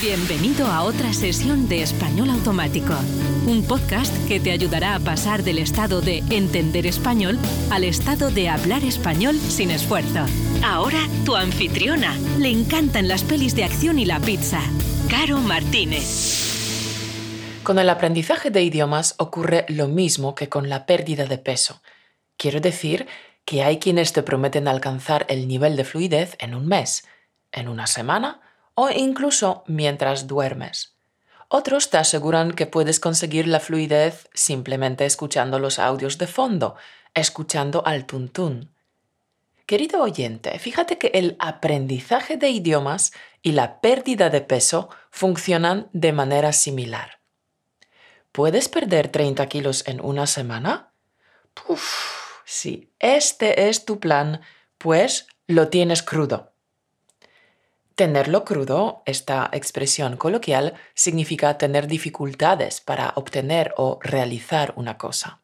Bienvenido 0.00 0.66
a 0.66 0.84
otra 0.84 1.12
sesión 1.12 1.68
de 1.68 1.82
Español 1.82 2.30
Automático, 2.30 2.94
un 3.46 3.66
podcast 3.66 4.10
que 4.26 4.40
te 4.40 4.50
ayudará 4.50 4.94
a 4.94 4.98
pasar 4.98 5.42
del 5.42 5.58
estado 5.58 6.00
de 6.00 6.24
entender 6.30 6.86
español 6.86 7.38
al 7.70 7.84
estado 7.84 8.30
de 8.30 8.48
hablar 8.48 8.82
español 8.82 9.36
sin 9.36 9.70
esfuerzo. 9.70 10.24
Ahora 10.64 11.00
tu 11.26 11.36
anfitriona. 11.36 12.16
Le 12.38 12.48
encantan 12.48 13.08
las 13.08 13.24
pelis 13.24 13.54
de 13.54 13.64
acción 13.64 13.98
y 13.98 14.06
la 14.06 14.20
pizza. 14.20 14.62
Caro 15.10 15.36
Martínez. 15.36 17.60
Con 17.62 17.78
el 17.78 17.90
aprendizaje 17.90 18.50
de 18.50 18.62
idiomas 18.62 19.16
ocurre 19.18 19.66
lo 19.68 19.86
mismo 19.86 20.34
que 20.34 20.48
con 20.48 20.70
la 20.70 20.86
pérdida 20.86 21.26
de 21.26 21.36
peso. 21.36 21.82
Quiero 22.38 22.62
decir 22.62 23.06
que 23.44 23.64
hay 23.64 23.78
quienes 23.78 24.14
te 24.14 24.22
prometen 24.22 24.66
alcanzar 24.66 25.26
el 25.28 25.46
nivel 25.46 25.76
de 25.76 25.84
fluidez 25.84 26.36
en 26.38 26.54
un 26.54 26.66
mes, 26.66 27.06
en 27.52 27.68
una 27.68 27.86
semana 27.86 28.40
o 28.74 28.90
incluso 28.90 29.64
mientras 29.66 30.26
duermes. 30.26 30.96
Otros 31.48 31.90
te 31.90 31.98
aseguran 31.98 32.52
que 32.52 32.66
puedes 32.66 33.00
conseguir 33.00 33.48
la 33.48 33.58
fluidez 33.58 34.28
simplemente 34.34 35.04
escuchando 35.04 35.58
los 35.58 35.78
audios 35.78 36.16
de 36.18 36.26
fondo, 36.26 36.76
escuchando 37.14 37.82
al 37.84 38.06
tuntún. 38.06 38.72
Querido 39.66 40.02
oyente, 40.02 40.58
fíjate 40.58 40.98
que 40.98 41.08
el 41.14 41.36
aprendizaje 41.38 42.36
de 42.36 42.50
idiomas 42.50 43.12
y 43.42 43.52
la 43.52 43.80
pérdida 43.80 44.30
de 44.30 44.40
peso 44.40 44.90
funcionan 45.10 45.88
de 45.92 46.12
manera 46.12 46.52
similar. 46.52 47.20
¿Puedes 48.32 48.68
perder 48.68 49.08
30 49.08 49.46
kilos 49.46 49.86
en 49.86 50.00
una 50.00 50.26
semana? 50.26 50.92
Puf, 51.54 52.42
si 52.44 52.92
este 52.98 53.68
es 53.68 53.84
tu 53.84 53.98
plan, 53.98 54.40
pues 54.78 55.26
lo 55.46 55.68
tienes 55.68 56.02
crudo. 56.02 56.52
Tenerlo 58.00 58.46
crudo, 58.46 59.02
esta 59.04 59.50
expresión 59.52 60.16
coloquial, 60.16 60.72
significa 60.94 61.58
tener 61.58 61.86
dificultades 61.86 62.80
para 62.80 63.12
obtener 63.14 63.74
o 63.76 63.98
realizar 64.00 64.72
una 64.76 64.96
cosa. 64.96 65.42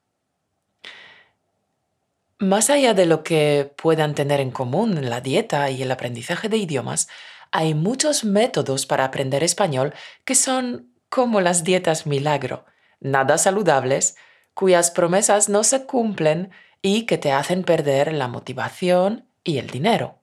Más 2.39 2.71
allá 2.71 2.95
de 2.95 3.05
lo 3.05 3.23
que 3.23 3.75
puedan 3.77 4.15
tener 4.15 4.41
en 4.41 4.53
común 4.53 5.11
la 5.11 5.21
dieta 5.21 5.69
y 5.69 5.83
el 5.83 5.91
aprendizaje 5.91 6.48
de 6.48 6.57
idiomas, 6.57 7.09
hay 7.51 7.75
muchos 7.75 8.25
métodos 8.25 8.87
para 8.87 9.05
aprender 9.05 9.45
español 9.45 9.93
que 10.25 10.35
son 10.35 10.95
como 11.11 11.43
las 11.43 11.63
dietas 11.63 12.07
milagro, 12.07 12.65
nada 13.01 13.37
saludables, 13.37 14.17
cuyas 14.55 14.91
promesas 14.91 15.51
no 15.51 15.63
se 15.63 15.85
cumplen 15.85 16.53
y 16.81 17.05
que 17.05 17.19
te 17.19 17.33
hacen 17.33 17.65
perder 17.65 18.15
la 18.15 18.29
motivación 18.29 19.29
y 19.45 19.59
el 19.59 19.67
dinero. 19.67 20.23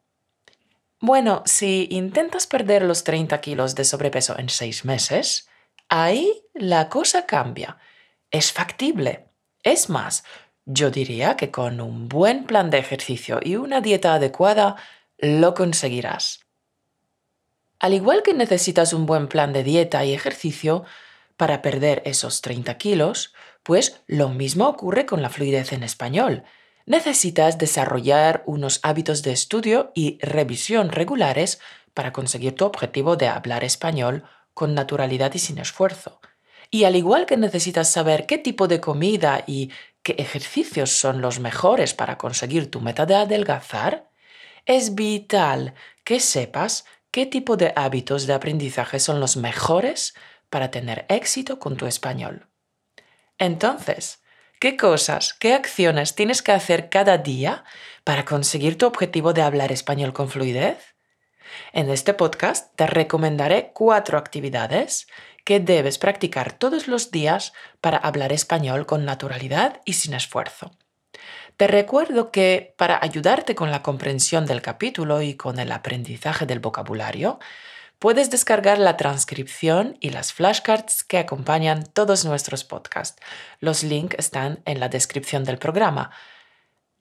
Bueno, 1.05 1.43
si 1.45 1.89
intentas 1.91 2.47
perder 2.47 2.83
los 2.83 3.03
30 3.03 3.41
kilos 3.41 3.75
de 3.75 3.83
sobrepeso 3.83 4.39
en 4.39 4.47
seis 4.47 4.85
meses, 4.85 5.49
ahí 5.89 6.45
la 6.53 6.87
cosa 6.87 7.25
cambia. 7.25 7.77
Es 8.31 8.53
factible. 8.53 9.27
Es 9.63 9.89
más, 9.89 10.23
yo 10.63 10.91
diría 10.91 11.35
que 11.35 11.51
con 11.51 11.81
un 11.81 12.07
buen 12.07 12.45
plan 12.45 12.69
de 12.69 12.77
ejercicio 12.77 13.41
y 13.43 13.57
una 13.57 13.81
dieta 13.81 14.13
adecuada 14.13 14.77
lo 15.17 15.53
conseguirás. 15.53 16.39
Al 17.79 17.93
igual 17.93 18.23
que 18.23 18.33
necesitas 18.33 18.93
un 18.93 19.05
buen 19.05 19.27
plan 19.27 19.51
de 19.51 19.65
dieta 19.65 20.05
y 20.05 20.13
ejercicio 20.13 20.85
para 21.35 21.61
perder 21.61 22.01
esos 22.05 22.39
30 22.39 22.77
kilos, 22.77 23.33
pues 23.63 24.01
lo 24.07 24.29
mismo 24.29 24.69
ocurre 24.69 25.05
con 25.05 25.21
la 25.21 25.29
fluidez 25.29 25.73
en 25.73 25.83
español 25.83 26.45
necesitas 26.85 27.57
desarrollar 27.57 28.43
unos 28.45 28.79
hábitos 28.83 29.23
de 29.23 29.31
estudio 29.31 29.91
y 29.95 30.19
revisión 30.21 30.89
regulares 30.89 31.59
para 31.93 32.11
conseguir 32.11 32.55
tu 32.55 32.65
objetivo 32.65 33.15
de 33.15 33.27
hablar 33.27 33.63
español 33.63 34.23
con 34.53 34.73
naturalidad 34.73 35.33
y 35.33 35.39
sin 35.39 35.57
esfuerzo. 35.57 36.19
Y 36.69 36.85
al 36.85 36.95
igual 36.95 37.25
que 37.25 37.37
necesitas 37.37 37.91
saber 37.91 38.25
qué 38.25 38.37
tipo 38.37 38.67
de 38.67 38.81
comida 38.81 39.43
y 39.45 39.71
qué 40.01 40.13
ejercicios 40.17 40.91
son 40.91 41.21
los 41.21 41.39
mejores 41.39 41.93
para 41.93 42.17
conseguir 42.17 42.71
tu 42.71 42.81
meta 42.81 43.05
de 43.05 43.15
adelgazar, 43.15 44.09
es 44.65 44.95
vital 44.95 45.75
que 46.03 46.19
sepas 46.19 46.85
qué 47.11 47.25
tipo 47.25 47.57
de 47.57 47.73
hábitos 47.75 48.25
de 48.25 48.33
aprendizaje 48.33 48.99
son 48.99 49.19
los 49.19 49.37
mejores 49.37 50.15
para 50.49 50.71
tener 50.71 51.05
éxito 51.09 51.59
con 51.59 51.77
tu 51.77 51.85
español. 51.85 52.47
Entonces, 53.37 54.22
qué 54.63 54.77
cosas, 54.77 55.33
qué 55.33 55.55
acciones 55.55 56.15
tienes 56.15 56.41
que 56.41 56.53
hacer 56.53 56.87
cada 56.87 57.17
día 57.17 57.65
para 58.05 58.23
conseguir 58.23 58.77
tu 58.77 58.85
objetivo 58.85 59.33
de 59.33 59.41
hablar 59.41 59.73
español 59.73 60.13
con 60.13 60.29
fluidez? 60.29 60.95
En 61.73 61.89
este 61.89 62.13
podcast 62.13 62.73
te 62.77 62.87
recomendaré 62.87 63.71
cuatro 63.73 64.17
actividades 64.17 65.05
que 65.43 65.59
debes 65.59 65.97
practicar 65.97 66.53
todos 66.53 66.87
los 66.87 67.11
días 67.11 67.51
para 67.81 67.97
hablar 67.97 68.31
español 68.31 68.85
con 68.85 69.03
naturalidad 69.03 69.81
y 69.83 69.93
sin 69.95 70.13
esfuerzo. 70.13 70.71
Te 71.57 71.67
recuerdo 71.67 72.31
que 72.31 72.73
para 72.77 72.97
ayudarte 73.03 73.55
con 73.55 73.69
la 73.69 73.83
comprensión 73.83 74.45
del 74.45 74.61
capítulo 74.61 75.21
y 75.21 75.35
con 75.35 75.59
el 75.59 75.73
aprendizaje 75.73 76.45
del 76.45 76.61
vocabulario, 76.61 77.37
Puedes 78.03 78.29
descargar 78.29 78.79
la 78.79 78.97
transcripción 78.97 79.95
y 80.01 80.09
las 80.09 80.33
flashcards 80.33 81.05
que 81.05 81.17
acompañan 81.17 81.85
todos 81.85 82.25
nuestros 82.25 82.65
podcasts. 82.65 83.23
Los 83.61 83.81
links 83.81 84.17
están 84.19 84.59
en 84.65 84.81
la 84.81 84.89
descripción 84.89 85.45
del 85.45 85.57
programa. 85.57 86.11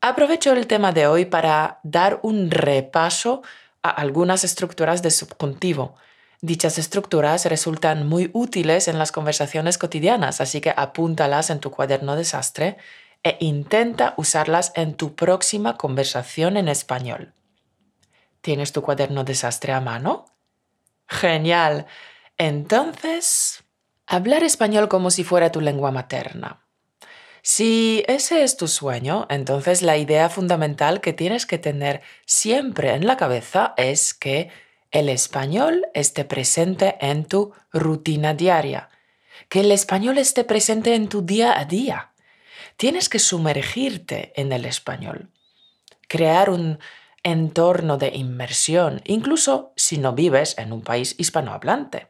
Aprovecho 0.01 0.53
el 0.53 0.69
tema 0.69 0.93
de 0.93 1.09
hoy 1.09 1.25
para 1.25 1.81
dar 1.83 2.21
un 2.23 2.53
repaso 2.53 3.43
a 3.83 3.91
algunas 3.91 4.45
estructuras 4.45 5.03
de 5.03 5.11
subjuntivo. 5.11 5.97
Dichas 6.41 6.79
estructuras 6.79 7.47
resultan 7.47 8.07
muy 8.07 8.31
útiles 8.33 8.87
en 8.87 8.97
las 8.97 9.11
conversaciones 9.11 9.79
cotidianas, 9.79 10.41
así 10.41 10.61
que 10.61 10.73
apúntalas 10.77 11.51
en 11.51 11.59
tu 11.59 11.73
cuaderno 11.73 12.15
desastre 12.15 12.77
e 13.25 13.39
intenta 13.41 14.15
usarlas 14.19 14.71
en 14.77 14.95
tu 14.95 15.17
próxima 15.17 15.77
conversación 15.77 16.57
en 16.57 16.69
español. 16.69 17.35
¿Tienes 18.41 18.71
tu 18.71 18.83
cuaderno 18.83 19.25
desastre 19.25 19.73
a 19.73 19.81
mano? 19.81 20.32
Genial. 21.13 21.87
Entonces, 22.39 23.65
hablar 24.07 24.43
español 24.43 24.89
como 24.89 25.11
si 25.11 25.25
fuera 25.25 25.53
tu 25.53 25.61
lengua 25.61 25.91
materna. 25.91 26.65
Si 27.43 28.03
ese 28.09 28.45
es 28.45 28.57
tu 28.57 28.67
sueño, 28.67 29.27
entonces 29.29 29.83
la 29.83 29.99
idea 29.99 30.29
fundamental 30.31 31.01
que 31.01 31.13
tienes 31.13 31.45
que 31.45 31.59
tener 31.59 32.01
siempre 32.25 32.95
en 32.95 33.07
la 33.07 33.17
cabeza 33.17 33.75
es 33.77 34.15
que 34.15 34.51
el 34.91 35.09
español 35.09 35.87
esté 35.93 36.25
presente 36.25 36.97
en 37.01 37.25
tu 37.25 37.53
rutina 37.73 38.33
diaria, 38.33 38.89
que 39.49 39.61
el 39.61 39.73
español 39.73 40.19
esté 40.19 40.45
presente 40.45 40.95
en 40.95 41.09
tu 41.09 41.23
día 41.23 41.59
a 41.59 41.65
día. 41.65 42.13
Tienes 42.77 43.09
que 43.09 43.19
sumergirte 43.19 44.33
en 44.41 44.53
el 44.53 44.65
español, 44.65 45.31
crear 46.09 46.49
un 46.49 46.79
entorno 47.23 47.99
de 47.99 48.09
inmersión, 48.09 49.01
incluso 49.05 49.73
si 49.77 49.99
no 49.99 50.13
vives 50.13 50.57
en 50.59 50.73
un 50.73 50.83
país 50.83 51.15
hispanohablante. 51.19 52.09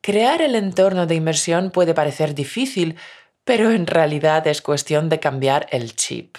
Crear 0.00 0.42
el 0.42 0.54
entorno 0.54 1.06
de 1.06 1.14
inmersión 1.14 1.70
puede 1.70 1.94
parecer 1.94 2.34
difícil, 2.34 2.96
pero 3.44 3.70
en 3.70 3.86
realidad 3.86 4.46
es 4.46 4.62
cuestión 4.62 5.08
de 5.08 5.18
cambiar 5.18 5.66
el 5.70 5.96
chip. 5.96 6.36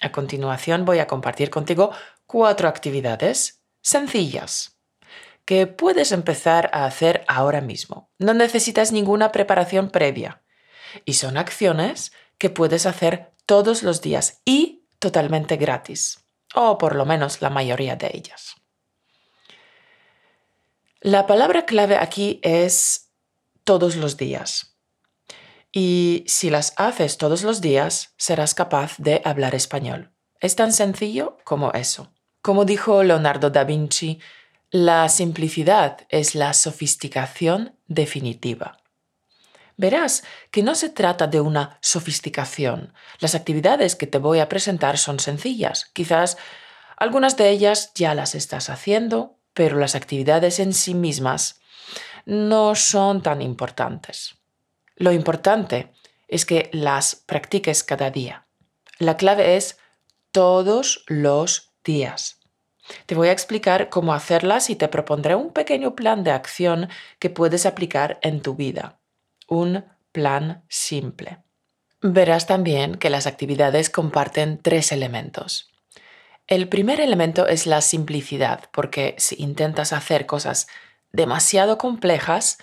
A 0.00 0.10
continuación 0.10 0.84
voy 0.84 0.98
a 0.98 1.06
compartir 1.06 1.50
contigo 1.50 1.92
cuatro 2.26 2.68
actividades 2.68 3.62
sencillas 3.80 4.78
que 5.44 5.66
puedes 5.66 6.12
empezar 6.12 6.70
a 6.72 6.86
hacer 6.86 7.24
ahora 7.28 7.60
mismo. 7.60 8.10
No 8.18 8.32
necesitas 8.32 8.92
ninguna 8.92 9.30
preparación 9.30 9.90
previa 9.90 10.42
y 11.04 11.14
son 11.14 11.36
acciones 11.36 12.12
que 12.38 12.48
puedes 12.48 12.86
hacer 12.86 13.32
todos 13.44 13.82
los 13.82 14.00
días 14.00 14.40
y 14.46 14.86
totalmente 14.98 15.56
gratis 15.56 16.23
o 16.54 16.78
por 16.78 16.94
lo 16.94 17.04
menos 17.04 17.42
la 17.42 17.50
mayoría 17.50 17.96
de 17.96 18.10
ellas. 18.14 18.54
La 21.00 21.26
palabra 21.26 21.66
clave 21.66 21.96
aquí 21.96 22.40
es 22.42 23.10
todos 23.64 23.96
los 23.96 24.16
días. 24.16 24.76
Y 25.72 26.24
si 26.26 26.50
las 26.50 26.72
haces 26.76 27.18
todos 27.18 27.42
los 27.42 27.60
días, 27.60 28.14
serás 28.16 28.54
capaz 28.54 28.94
de 28.98 29.20
hablar 29.24 29.54
español. 29.54 30.12
Es 30.40 30.56
tan 30.56 30.72
sencillo 30.72 31.36
como 31.44 31.72
eso. 31.72 32.12
Como 32.42 32.64
dijo 32.64 33.02
Leonardo 33.02 33.50
da 33.50 33.64
Vinci, 33.64 34.20
la 34.70 35.08
simplicidad 35.08 36.06
es 36.08 36.34
la 36.34 36.52
sofisticación 36.52 37.76
definitiva 37.86 38.83
verás 39.76 40.24
que 40.50 40.62
no 40.62 40.74
se 40.74 40.88
trata 40.88 41.26
de 41.26 41.40
una 41.40 41.78
sofisticación. 41.80 42.92
Las 43.18 43.34
actividades 43.34 43.96
que 43.96 44.06
te 44.06 44.18
voy 44.18 44.40
a 44.40 44.48
presentar 44.48 44.98
son 44.98 45.20
sencillas. 45.20 45.90
Quizás 45.92 46.36
algunas 46.96 47.36
de 47.36 47.50
ellas 47.50 47.92
ya 47.94 48.14
las 48.14 48.34
estás 48.34 48.70
haciendo, 48.70 49.38
pero 49.52 49.78
las 49.78 49.94
actividades 49.94 50.58
en 50.60 50.72
sí 50.72 50.94
mismas 50.94 51.60
no 52.24 52.74
son 52.74 53.22
tan 53.22 53.42
importantes. 53.42 54.36
Lo 54.96 55.12
importante 55.12 55.92
es 56.28 56.46
que 56.46 56.70
las 56.72 57.16
practiques 57.16 57.82
cada 57.82 58.10
día. 58.10 58.46
La 58.98 59.16
clave 59.16 59.56
es 59.56 59.78
todos 60.30 61.04
los 61.06 61.72
días. 61.84 62.40
Te 63.06 63.14
voy 63.14 63.28
a 63.28 63.32
explicar 63.32 63.88
cómo 63.88 64.14
hacerlas 64.14 64.70
y 64.70 64.76
te 64.76 64.88
propondré 64.88 65.34
un 65.34 65.52
pequeño 65.52 65.94
plan 65.94 66.22
de 66.22 66.32
acción 66.32 66.88
que 67.18 67.30
puedes 67.30 67.66
aplicar 67.66 68.18
en 68.22 68.40
tu 68.40 68.54
vida. 68.54 69.00
Un 69.48 69.84
plan 70.12 70.64
simple. 70.68 71.38
Verás 72.00 72.46
también 72.46 72.96
que 72.96 73.10
las 73.10 73.26
actividades 73.26 73.90
comparten 73.90 74.60
tres 74.60 74.92
elementos. 74.92 75.72
El 76.46 76.68
primer 76.68 77.00
elemento 77.00 77.46
es 77.46 77.66
la 77.66 77.80
simplicidad, 77.80 78.68
porque 78.72 79.14
si 79.18 79.36
intentas 79.42 79.94
hacer 79.94 80.26
cosas 80.26 80.66
demasiado 81.12 81.78
complejas, 81.78 82.58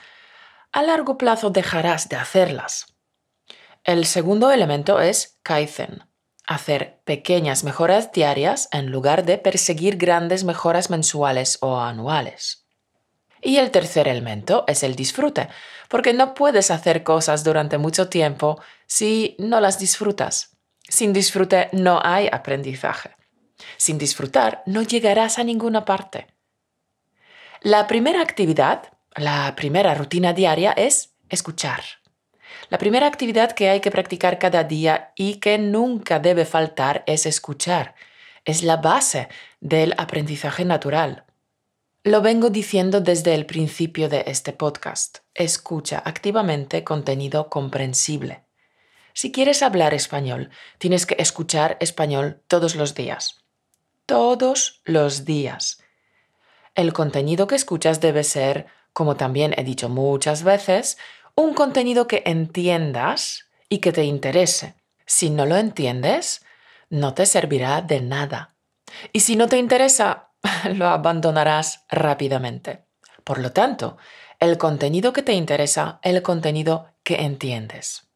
a 0.72 0.84
largo 0.84 1.18
plazo 1.18 1.50
dejarás 1.50 2.08
de 2.08 2.18
hacerlas. 2.18 2.86
El 3.84 4.06
segundo 4.06 4.52
elemento 4.52 5.02
es 5.02 5.40
Kaizen, 5.42 6.04
hacer 6.46 7.02
pequeñas 7.04 7.64
mejoras 7.64 8.12
diarias 8.12 8.70
en 8.72 8.92
lugar 8.92 9.26
de 9.26 9.40
perseguir 9.40 9.98
grandes 9.98 10.44
mejoras 10.44 10.92
mensuales 10.92 11.58
o 11.62 11.80
anuales. 11.80 12.68
Y 13.42 13.58
el 13.58 13.72
tercer 13.72 14.08
elemento 14.08 14.64
es 14.68 14.84
el 14.84 14.96
disfrute, 14.96 15.50
porque 15.90 16.14
no 16.14 16.36
puedes 16.36 16.70
hacer 16.70 17.04
cosas 17.04 17.44
durante 17.44 17.78
mucho 17.78 18.08
tiempo 18.08 18.62
si 18.86 19.36
no 19.40 19.60
las 19.60 19.80
disfrutas. 19.80 20.58
Sin 20.88 21.12
disfrute 21.12 21.70
no 21.72 22.00
hay 22.04 22.30
aprendizaje. 22.32 23.16
Sin 23.78 23.98
disfrutar 23.98 24.62
no 24.66 24.84
llegarás 24.84 25.40
a 25.40 25.44
ninguna 25.44 25.86
parte. 25.86 26.28
La 27.62 27.88
primera 27.88 28.22
actividad, 28.22 28.84
la 29.16 29.54
primera 29.56 29.96
rutina 29.96 30.34
diaria 30.34 30.72
es 30.72 31.16
escuchar. 31.30 31.84
La 32.70 32.78
primera 32.78 33.08
actividad 33.08 33.52
que 33.52 33.70
hay 33.70 33.80
que 33.80 33.92
practicar 33.92 34.40
cada 34.40 34.64
día 34.64 35.14
y 35.16 35.36
que 35.36 35.58
nunca 35.58 36.20
debe 36.20 36.46
faltar 36.46 37.04
es 37.08 37.26
escuchar. 37.26 37.96
Es 38.46 38.64
la 38.64 38.78
base 38.78 39.30
del 39.60 39.94
aprendizaje 39.98 40.66
natural. 40.66 41.26
Lo 42.04 42.22
vengo 42.22 42.50
diciendo 42.50 43.02
desde 43.02 43.36
el 43.36 43.46
principio 43.46 44.10
de 44.10 44.24
este 44.28 44.54
podcast. 44.54 45.20
Escucha 45.34 46.02
activamente 46.04 46.84
contenido 46.84 47.50
comprensible. 47.50 48.44
Si 49.14 49.32
quieres 49.32 49.62
hablar 49.62 49.94
español, 49.94 50.50
tienes 50.78 51.06
que 51.06 51.16
escuchar 51.20 51.78
español 51.80 52.42
todos 52.48 52.76
los 52.76 52.96
días 52.96 53.42
todos 54.12 54.82
los 54.84 55.24
días. 55.24 55.82
El 56.76 56.92
contenido 56.92 57.48
que 57.48 57.56
escuchas 57.56 58.02
debe 58.02 58.26
ser, 58.26 58.66
como 58.92 59.16
también 59.16 59.54
he 59.58 59.64
dicho 59.64 59.88
muchas 59.88 60.44
veces, 60.44 60.98
un 61.34 61.54
contenido 61.54 62.08
que 62.08 62.22
entiendas 62.26 63.50
y 63.70 63.78
que 63.78 63.94
te 63.94 64.04
interese. 64.04 64.76
Si 65.06 65.30
no 65.30 65.46
lo 65.46 65.56
entiendes, 65.56 66.46
no 66.90 67.14
te 67.14 67.26
servirá 67.26 67.82
de 67.82 68.02
nada. 68.02 68.58
Y 69.14 69.22
si 69.22 69.38
no 69.38 69.48
te 69.48 69.58
interesa, 69.58 70.31
lo 70.74 70.88
abandonarás 70.88 71.86
rápidamente. 71.90 72.86
Por 73.24 73.40
lo 73.40 73.52
tanto, 73.52 73.98
el 74.40 74.58
contenido 74.58 75.14
que 75.14 75.22
te 75.22 75.34
interesa, 75.34 76.00
el 76.02 76.22
contenido 76.22 76.88
que 77.04 77.22
entiendes. 77.22 78.08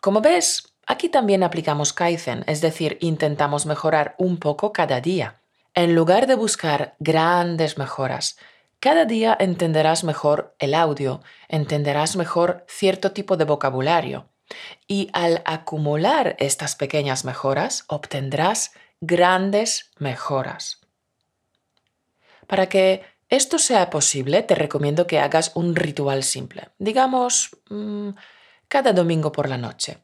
Como 0.00 0.20
ves, 0.20 0.72
Aquí 0.86 1.08
también 1.08 1.42
aplicamos 1.42 1.92
Kaizen, 1.92 2.44
es 2.46 2.60
decir, 2.60 2.98
intentamos 3.00 3.66
mejorar 3.66 4.14
un 4.18 4.38
poco 4.38 4.72
cada 4.72 5.00
día. 5.00 5.40
En 5.74 5.94
lugar 5.94 6.26
de 6.26 6.34
buscar 6.34 6.96
grandes 6.98 7.78
mejoras, 7.78 8.36
cada 8.80 9.04
día 9.04 9.36
entenderás 9.38 10.02
mejor 10.02 10.54
el 10.58 10.74
audio, 10.74 11.22
entenderás 11.48 12.16
mejor 12.16 12.66
cierto 12.68 13.12
tipo 13.12 13.36
de 13.36 13.44
vocabulario 13.44 14.28
y 14.86 15.08
al 15.14 15.40
acumular 15.46 16.36
estas 16.38 16.76
pequeñas 16.76 17.24
mejoras 17.24 17.84
obtendrás 17.86 18.72
grandes 19.00 19.92
mejoras. 19.98 20.81
Para 22.46 22.68
que 22.68 23.02
esto 23.28 23.58
sea 23.58 23.88
posible, 23.88 24.42
te 24.42 24.54
recomiendo 24.54 25.06
que 25.06 25.18
hagas 25.18 25.52
un 25.54 25.74
ritual 25.74 26.22
simple, 26.22 26.68
digamos 26.78 27.56
mm, 27.70 28.10
cada 28.68 28.92
domingo 28.92 29.32
por 29.32 29.48
la 29.48 29.58
noche. 29.58 29.98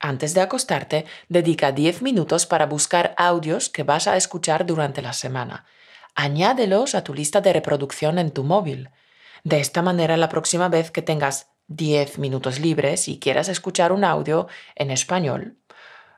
Antes 0.00 0.32
de 0.34 0.42
acostarte, 0.42 1.06
dedica 1.28 1.72
10 1.72 2.02
minutos 2.02 2.46
para 2.46 2.66
buscar 2.66 3.14
audios 3.16 3.68
que 3.68 3.82
vas 3.82 4.06
a 4.06 4.16
escuchar 4.16 4.64
durante 4.64 5.02
la 5.02 5.12
semana. 5.12 5.66
Añádelos 6.14 6.94
a 6.94 7.02
tu 7.02 7.14
lista 7.14 7.40
de 7.40 7.52
reproducción 7.52 8.18
en 8.18 8.30
tu 8.30 8.44
móvil. 8.44 8.90
De 9.44 9.60
esta 9.60 9.82
manera, 9.82 10.16
la 10.16 10.28
próxima 10.28 10.68
vez 10.68 10.90
que 10.90 11.02
tengas 11.02 11.50
10 11.68 12.18
minutos 12.18 12.60
libres 12.60 13.08
y 13.08 13.18
quieras 13.18 13.48
escuchar 13.48 13.92
un 13.92 14.04
audio 14.04 14.46
en 14.74 14.90
español, 14.90 15.58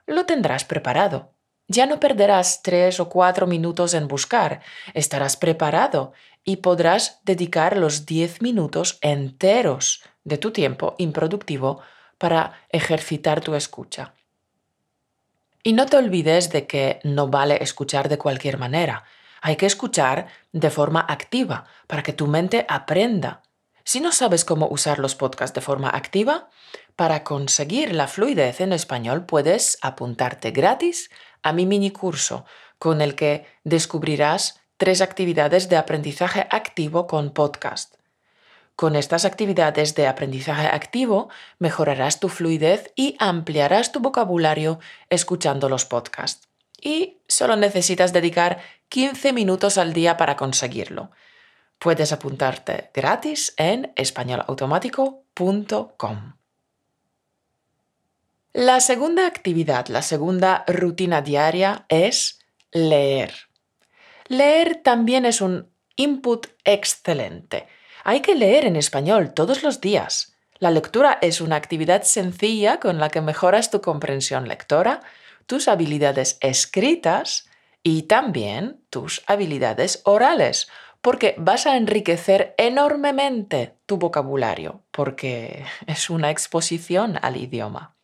lo 0.06 0.26
tendrás 0.26 0.64
preparado. 0.64 1.34
Ya 1.70 1.86
no 1.86 2.00
perderás 2.00 2.62
3 2.62 2.98
o 2.98 3.08
4 3.08 3.46
minutos 3.46 3.94
en 3.94 4.08
buscar, 4.08 4.60
estarás 4.92 5.36
preparado 5.36 6.12
y 6.42 6.56
podrás 6.56 7.20
dedicar 7.22 7.76
los 7.76 8.06
10 8.06 8.42
minutos 8.42 8.98
enteros 9.02 10.02
de 10.24 10.36
tu 10.36 10.50
tiempo 10.50 10.96
improductivo 10.98 11.80
para 12.18 12.54
ejercitar 12.70 13.40
tu 13.40 13.54
escucha. 13.54 14.14
Y 15.62 15.74
no 15.74 15.86
te 15.86 15.96
olvides 15.96 16.50
de 16.50 16.66
que 16.66 16.98
no 17.04 17.28
vale 17.28 17.62
escuchar 17.62 18.08
de 18.08 18.18
cualquier 18.18 18.58
manera. 18.58 19.04
Hay 19.40 19.54
que 19.54 19.66
escuchar 19.66 20.26
de 20.50 20.70
forma 20.70 21.06
activa 21.08 21.66
para 21.86 22.02
que 22.02 22.12
tu 22.12 22.26
mente 22.26 22.66
aprenda. 22.68 23.42
Si 23.84 24.00
no 24.00 24.10
sabes 24.10 24.44
cómo 24.44 24.66
usar 24.68 24.98
los 24.98 25.14
podcasts 25.14 25.54
de 25.54 25.60
forma 25.60 25.88
activa, 25.88 26.48
para 26.96 27.24
conseguir 27.24 27.94
la 27.94 28.08
fluidez 28.08 28.60
en 28.60 28.72
español 28.72 29.24
puedes 29.24 29.78
apuntarte 29.80 30.50
gratis 30.50 31.10
a 31.42 31.52
mi 31.52 31.66
mini 31.66 31.90
curso 31.90 32.44
con 32.78 33.00
el 33.00 33.14
que 33.14 33.46
descubrirás 33.64 34.60
tres 34.76 35.00
actividades 35.00 35.68
de 35.68 35.76
aprendizaje 35.76 36.46
activo 36.50 37.06
con 37.06 37.30
podcast. 37.30 37.94
Con 38.76 38.96
estas 38.96 39.26
actividades 39.26 39.94
de 39.94 40.06
aprendizaje 40.06 40.66
activo 40.66 41.28
mejorarás 41.58 42.18
tu 42.18 42.30
fluidez 42.30 42.90
y 42.96 43.14
ampliarás 43.18 43.92
tu 43.92 44.00
vocabulario 44.00 44.78
escuchando 45.10 45.68
los 45.68 45.84
podcasts. 45.84 46.48
Y 46.80 47.18
solo 47.28 47.56
necesitas 47.56 48.14
dedicar 48.14 48.62
15 48.88 49.34
minutos 49.34 49.76
al 49.76 49.92
día 49.92 50.16
para 50.16 50.36
conseguirlo. 50.36 51.10
Puedes 51.78 52.12
apuntarte 52.12 52.90
gratis 52.94 53.52
en 53.58 53.92
españolautomático.com. 53.96 56.39
La 58.52 58.80
segunda 58.80 59.26
actividad, 59.26 59.86
la 59.88 60.02
segunda 60.02 60.64
rutina 60.66 61.22
diaria 61.22 61.86
es 61.88 62.40
leer. 62.72 63.32
Leer 64.28 64.76
también 64.82 65.24
es 65.24 65.40
un 65.40 65.70
input 65.96 66.48
excelente 66.64 67.66
hay 68.04 68.20
que 68.20 68.34
leer 68.34 68.64
en 68.64 68.76
español 68.76 69.34
todos 69.34 69.62
los 69.62 69.80
días. 69.80 70.34
La 70.58 70.70
lectura 70.70 71.18
es 71.22 71.40
una 71.40 71.56
actividad 71.56 72.02
sencilla 72.02 72.80
con 72.80 72.98
la 72.98 73.08
que 73.08 73.20
mejoras 73.20 73.70
tu 73.70 73.80
comprensión 73.80 74.48
lectora, 74.48 75.00
tus 75.46 75.68
habilidades 75.68 76.36
escritas 76.40 77.48
y 77.82 78.02
también 78.02 78.80
tus 78.90 79.22
habilidades 79.26 80.02
orales, 80.04 80.68
porque 81.00 81.34
vas 81.38 81.66
a 81.66 81.76
enriquecer 81.76 82.54
enormemente 82.58 83.76
tu 83.86 83.96
vocabulario, 83.96 84.82
porque 84.90 85.64
es 85.86 86.10
una 86.10 86.30
exposición 86.30 87.18
al 87.22 87.36
idioma. 87.36 87.96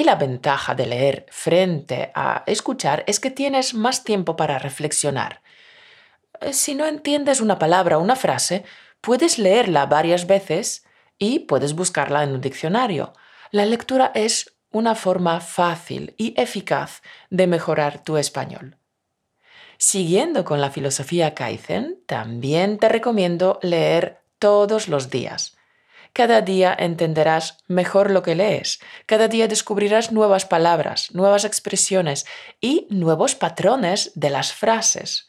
Y 0.00 0.04
la 0.04 0.14
ventaja 0.14 0.74
de 0.74 0.86
leer 0.86 1.26
frente 1.28 2.10
a 2.14 2.42
escuchar 2.46 3.04
es 3.06 3.20
que 3.20 3.30
tienes 3.30 3.74
más 3.74 4.02
tiempo 4.02 4.34
para 4.34 4.58
reflexionar 4.58 5.42
eh, 6.40 6.54
si 6.54 6.74
no 6.74 6.86
entiendes 6.86 7.42
una 7.42 7.58
palabra 7.58 7.98
o 7.98 8.00
una 8.00 8.16
frase, 8.16 8.64
puedes 9.02 9.38
leerla 9.38 9.84
varias 9.84 10.26
veces 10.26 10.86
y 11.18 11.40
puedes 11.40 11.74
buscarla 11.74 12.22
en 12.22 12.32
un 12.32 12.40
diccionario. 12.40 13.12
La 13.50 13.66
lectura 13.66 14.10
es 14.14 14.56
una 14.70 14.94
forma 14.94 15.38
fácil 15.40 16.14
y 16.16 16.32
eficaz 16.40 17.02
de 17.28 17.46
mejorar 17.46 18.02
tu 18.02 18.16
español. 18.16 18.78
Siguiendo 19.76 20.46
con 20.46 20.62
la 20.62 20.70
filosofía 20.70 21.34
Kaizen, 21.34 21.98
también 22.06 22.78
te 22.78 22.88
recomiendo 22.88 23.58
leer 23.60 24.22
todos 24.38 24.88
los 24.88 25.10
días. 25.10 25.58
Cada 26.12 26.40
día 26.42 26.76
entenderás 26.78 27.58
mejor 27.68 28.10
lo 28.10 28.22
que 28.22 28.34
lees, 28.34 28.80
cada 29.06 29.28
día 29.28 29.46
descubrirás 29.46 30.10
nuevas 30.12 30.44
palabras, 30.44 31.14
nuevas 31.14 31.44
expresiones 31.44 32.26
y 32.60 32.86
nuevos 32.90 33.34
patrones 33.34 34.12
de 34.14 34.30
las 34.30 34.52
frases. 34.52 35.26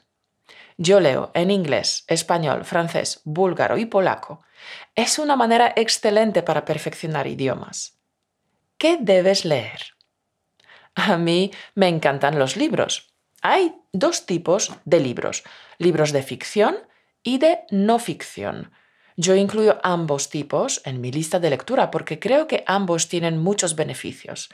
Yo 0.78 1.00
leo 1.00 1.32
en 1.36 1.52
inglés, 1.52 2.06
español, 2.08 2.66
francés, 2.66 3.22
búlgaro 3.24 3.78
y 3.78 3.86
polaco. 3.86 4.44
Es 4.96 5.20
una 5.20 5.36
manera 5.36 5.74
excelente 5.76 6.42
para 6.42 6.66
perfeccionar 6.66 7.28
idiomas. 7.28 8.00
¿Qué 8.78 8.98
debes 9.00 9.46
leer? 9.46 9.94
A 10.96 11.18
mí 11.18 11.52
me 11.76 11.88
encantan 11.88 12.40
los 12.40 12.58
libros. 12.58 13.14
Hay 13.42 13.76
dos 13.94 14.26
tipos 14.26 14.72
de 14.86 15.00
libros, 15.00 15.44
libros 15.78 16.12
de 16.12 16.24
ficción 16.24 16.78
y 17.24 17.38
de 17.38 17.60
no 17.70 18.00
ficción. 18.00 18.72
Yo 19.18 19.36
incluyo 19.36 19.80
ambos 19.84 20.30
tipos 20.30 20.82
en 20.86 21.02
mi 21.02 21.12
lista 21.12 21.40
de 21.40 21.50
lectura 21.50 21.92
porque 21.92 22.20
creo 22.20 22.48
que 22.48 22.64
ambos 22.68 23.08
tienen 23.08 23.38
muchos 23.38 23.76
beneficios. 23.76 24.50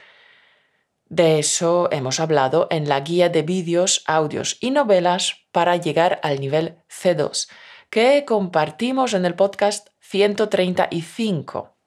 De 1.10 1.40
eso 1.40 1.88
hemos 1.92 2.20
hablado 2.20 2.68
en 2.70 2.90
la 2.90 3.00
guía 3.00 3.30
de 3.30 3.42
vídeos, 3.42 4.04
audios 4.08 4.58
y 4.60 4.72
novelas 4.72 5.46
para 5.52 5.78
llegar 5.78 6.20
al 6.22 6.40
nivel 6.40 6.80
C2, 6.90 7.50
que 7.90 8.26
compartimos 8.26 9.14
en 9.14 9.26
el 9.26 9.36
podcast 9.36 9.88
135. 10.02 11.78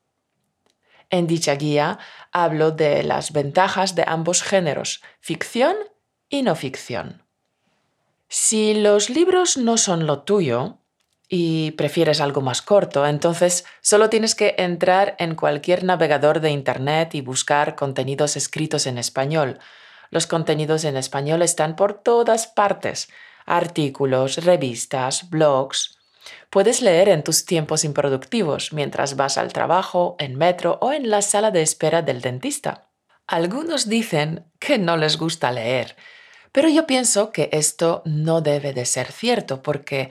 En 1.11 1.27
dicha 1.27 1.55
guía 1.57 1.99
hablo 2.33 2.71
de 2.71 3.03
las 3.03 3.33
ventajas 3.33 3.95
de 3.95 4.05
ambos 4.07 4.43
géneros, 4.43 5.03
ficción 5.21 5.77
y 6.29 6.43
no 6.43 6.55
ficción. 6.55 7.25
Si 8.29 8.75
los 8.75 9.11
libros 9.11 9.57
no 9.57 9.77
son 9.77 10.07
lo 10.07 10.23
tuyo 10.23 10.80
y 11.33 11.71
prefieres 11.73 12.21
algo 12.21 12.41
más 12.41 12.61
corto, 12.61 13.07
entonces 13.07 13.65
solo 13.81 14.11
tienes 14.11 14.35
que 14.35 14.57
entrar 14.59 15.15
en 15.21 15.37
cualquier 15.37 15.85
navegador 15.85 16.41
de 16.41 16.51
Internet 16.51 17.15
y 17.15 17.21
buscar 17.21 17.77
contenidos 17.77 18.37
escritos 18.37 18.89
en 18.89 18.99
español. 18.99 19.61
Los 20.11 20.27
contenidos 20.27 20.85
en 20.85 20.97
español 20.97 21.43
están 21.43 21.77
por 21.77 22.03
todas 22.03 22.49
partes. 22.49 23.09
Artículos, 23.47 24.45
revistas, 24.45 25.31
blogs. 25.31 25.99
Puedes 26.51 26.83
leer 26.83 27.09
en 27.09 27.23
tus 27.23 27.47
tiempos 27.47 27.85
improductivos 27.85 28.73
mientras 28.73 29.15
vas 29.15 29.39
al 29.39 29.53
trabajo, 29.53 30.17
en 30.19 30.37
metro 30.37 30.79
o 30.83 30.93
en 30.93 31.11
la 31.11 31.23
sala 31.23 31.53
de 31.53 31.63
espera 31.63 32.03
del 32.03 32.23
dentista. 32.23 32.89
Algunos 33.29 33.89
dicen 33.89 34.47
que 34.59 34.79
no 34.79 34.97
les 34.97 35.17
gusta 35.17 35.53
leer 35.53 35.95
pero 36.53 36.69
yo 36.69 36.87
pienso 36.87 37.31
que 37.31 37.49
esto 37.53 38.03
no 38.05 38.41
debe 38.41 38.73
de 38.73 38.85
ser 38.85 39.13
cierto 39.13 39.63
porque 39.63 40.11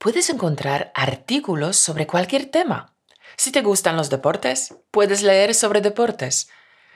puedes 0.00 0.30
encontrar 0.30 0.90
artículos 0.94 1.76
sobre 1.76 2.06
cualquier 2.06 2.46
tema. 2.46 2.96
Si 3.36 3.52
te 3.52 3.60
gustan 3.60 3.96
los 3.96 4.08
deportes, 4.08 4.74
puedes 4.90 5.22
leer 5.22 5.54
sobre 5.54 5.82
deportes. 5.82 6.48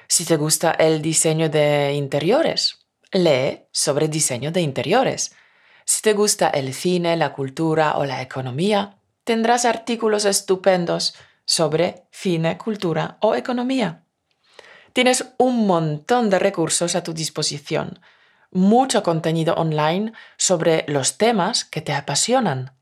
Si 0.09 0.25
te 0.25 0.37
gusta 0.37 0.71
el 0.71 1.03
diseño 1.03 1.51
de 1.51 1.93
interiores, 1.93 2.87
lee 3.13 3.67
sobre 3.73 4.09
diseño 4.09 4.51
de 4.53 4.63
interiores. 4.63 5.37
Si 5.85 6.01
te 6.01 6.15
gusta 6.15 6.49
el 6.49 6.73
cine, 6.73 7.17
la 7.17 7.35
cultura 7.35 7.99
o 7.99 8.07
la 8.07 8.23
economía, 8.23 8.97
tendrás 9.23 9.67
artículos 9.67 10.25
estupendos 10.25 11.15
sobre 11.45 12.07
cine, 12.11 12.57
cultura 12.57 13.19
o 13.21 13.35
economía. 13.35 14.05
Tienes 14.95 15.27
un 15.37 15.67
montón 15.67 16.31
de 16.31 16.39
recursos 16.39 16.95
a 16.95 17.03
tu 17.03 17.13
disposición 17.13 18.01
mucho 18.55 19.03
contenido 19.03 19.55
online 19.55 20.13
sobre 20.39 20.85
los 20.87 21.19
temas 21.19 21.65
que 21.65 21.83
te 21.83 21.93
apasionan. 21.93 22.73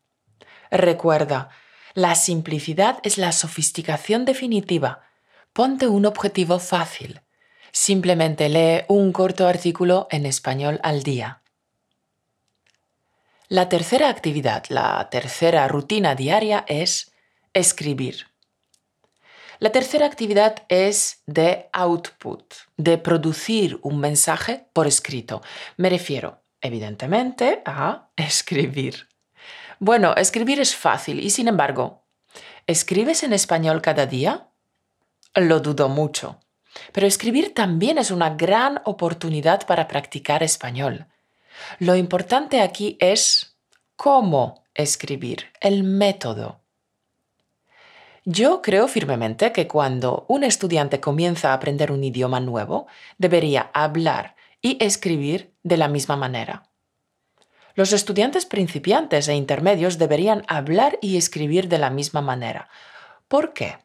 Recuerda, 0.73 1.50
la 1.93 2.14
simplicidad 2.14 2.99
es 3.02 3.19
la 3.19 3.33
sofisticación 3.33 4.25
definitiva. 4.25 5.02
Ponte 5.52 5.87
un 5.87 6.07
objetivo 6.07 6.59
fácil. 6.59 7.21
Simplemente 7.73 8.49
lee 8.49 8.87
un 8.88 9.12
corto 9.12 9.47
artículo 9.47 10.09
en 10.11 10.25
español 10.25 10.81
al 10.83 11.02
día. 11.02 11.43
La 13.49 13.69
tercera 13.69 14.09
actividad, 14.09 14.64
la 14.71 15.11
tercera 15.11 15.69
rutina 15.69 16.14
diaria 16.14 16.64
es 16.67 17.12
escribir. 17.52 18.29
La 19.59 19.73
tercera 19.73 20.07
actividad 20.07 20.64
es 20.71 21.23
de 21.26 21.69
output, 21.75 22.55
de 22.79 22.97
producir 22.97 23.79
un 23.83 24.00
mensaje 24.00 24.69
por 24.73 24.87
escrito. 24.87 25.43
Me 25.76 25.91
refiero, 25.91 26.43
evidentemente, 26.62 27.61
a 27.67 28.09
escribir. 28.17 29.12
Bueno, 29.85 30.15
escribir 30.15 30.61
es 30.61 30.77
fácil 30.77 31.19
y 31.19 31.31
sin 31.31 31.49
embargo, 31.49 32.05
¿escribes 32.69 33.25
en 33.25 33.33
español 33.33 33.83
cada 33.83 34.07
día? 34.07 34.47
Lo 35.35 35.59
dudo 35.59 35.89
mucho. 35.89 36.39
Pero 36.93 37.09
escribir 37.09 37.53
también 37.53 37.99
es 37.99 38.12
una 38.12 38.31
gran 38.37 38.81
oportunidad 38.85 39.67
para 39.67 39.89
practicar 39.89 40.45
español. 40.45 41.09
Lo 41.81 41.97
importante 41.97 42.61
aquí 42.61 42.97
es 43.01 43.57
cómo 43.97 44.62
escribir, 44.73 45.47
el 45.61 45.83
método. 45.83 46.61
Yo 48.25 48.62
creo 48.62 48.87
firmemente 48.87 49.51
que 49.51 49.67
cuando 49.67 50.27
un 50.29 50.45
estudiante 50.45 51.01
comienza 51.01 51.51
a 51.51 51.55
aprender 51.55 51.91
un 51.91 52.05
idioma 52.05 52.39
nuevo, 52.39 52.87
debería 53.19 53.73
hablar 53.75 54.37
y 54.61 54.79
escribir 54.81 55.57
de 55.65 55.77
la 55.77 55.89
misma 55.89 56.15
manera. 56.15 56.72
Los 57.75 57.93
estudiantes 57.93 58.47
principiantes 58.47 59.29
e 59.29 59.35
intermedios 59.35 59.99
deberían 59.99 60.45
hablar 60.47 60.99
y 61.00 61.17
escribir 61.17 61.69
de 61.69 61.79
la 61.79 61.91
misma 61.91 62.21
manera. 62.21 62.69
¿Por 63.29 63.52
qué? 63.52 63.79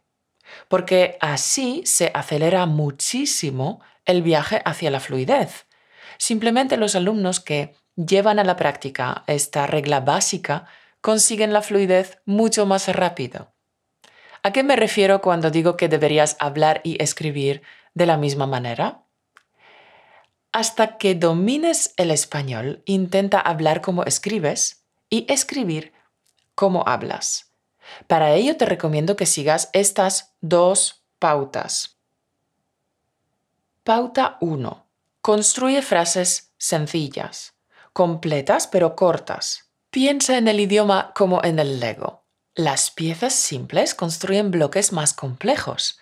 Porque 0.67 1.17
así 1.21 1.83
se 1.85 2.11
acelera 2.13 2.65
muchísimo 2.65 3.81
el 4.05 4.21
viaje 4.21 4.61
hacia 4.65 4.91
la 4.91 4.99
fluidez. 4.99 5.67
Simplemente 6.17 6.77
los 6.77 6.95
alumnos 6.95 7.39
que 7.39 7.75
llevan 7.95 8.39
a 8.39 8.43
la 8.43 8.55
práctica 8.55 9.23
esta 9.27 9.67
regla 9.67 9.99
básica 9.99 10.67
consiguen 11.01 11.53
la 11.53 11.61
fluidez 11.61 12.19
mucho 12.25 12.65
más 12.65 12.87
rápido. 12.89 13.53
¿A 14.43 14.51
qué 14.51 14.63
me 14.63 14.75
refiero 14.75 15.21
cuando 15.21 15.51
digo 15.51 15.77
que 15.77 15.89
deberías 15.89 16.37
hablar 16.39 16.81
y 16.83 17.01
escribir 17.01 17.61
de 17.93 18.05
la 18.05 18.17
misma 18.17 18.47
manera? 18.47 19.06
Hasta 20.51 20.97
que 20.97 21.15
domines 21.15 21.93
el 21.97 22.11
español, 22.11 22.81
intenta 22.85 23.39
hablar 23.39 23.81
como 23.81 24.03
escribes 24.03 24.85
y 25.09 25.25
escribir 25.31 25.93
como 26.55 26.83
hablas. 26.87 27.53
Para 28.07 28.33
ello 28.33 28.57
te 28.57 28.65
recomiendo 28.65 29.15
que 29.15 29.25
sigas 29.25 29.69
estas 29.73 30.35
dos 30.41 31.03
pautas. 31.19 31.97
Pauta 33.83 34.37
1. 34.41 34.85
Construye 35.21 35.81
frases 35.81 36.53
sencillas, 36.57 37.53
completas 37.93 38.67
pero 38.67 38.95
cortas. 38.95 39.71
Piensa 39.89 40.37
en 40.37 40.47
el 40.47 40.59
idioma 40.59 41.13
como 41.15 41.43
en 41.43 41.59
el 41.59 41.79
Lego. 41.79 42.25
Las 42.55 42.91
piezas 42.91 43.33
simples 43.33 43.93
construyen 43.95 44.51
bloques 44.51 44.91
más 44.91 45.13
complejos 45.13 45.99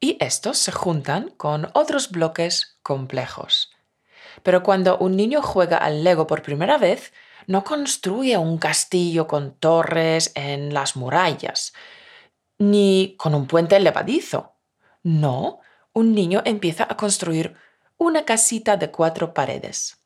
y 0.00 0.16
estos 0.20 0.58
se 0.58 0.72
juntan 0.72 1.30
con 1.36 1.68
otros 1.74 2.10
bloques 2.10 2.78
complejos. 2.82 3.75
Pero 4.42 4.62
cuando 4.62 4.98
un 4.98 5.16
niño 5.16 5.42
juega 5.42 5.76
al 5.76 6.04
Lego 6.04 6.26
por 6.26 6.42
primera 6.42 6.78
vez, 6.78 7.12
no 7.46 7.64
construye 7.64 8.36
un 8.36 8.58
castillo 8.58 9.26
con 9.26 9.54
torres 9.54 10.32
en 10.34 10.74
las 10.74 10.96
murallas, 10.96 11.72
ni 12.58 13.14
con 13.18 13.34
un 13.34 13.46
puente 13.46 13.78
levadizo. 13.78 14.54
No, 15.02 15.60
un 15.92 16.14
niño 16.14 16.42
empieza 16.44 16.86
a 16.88 16.96
construir 16.96 17.56
una 17.96 18.24
casita 18.24 18.76
de 18.76 18.90
cuatro 18.90 19.32
paredes. 19.32 19.98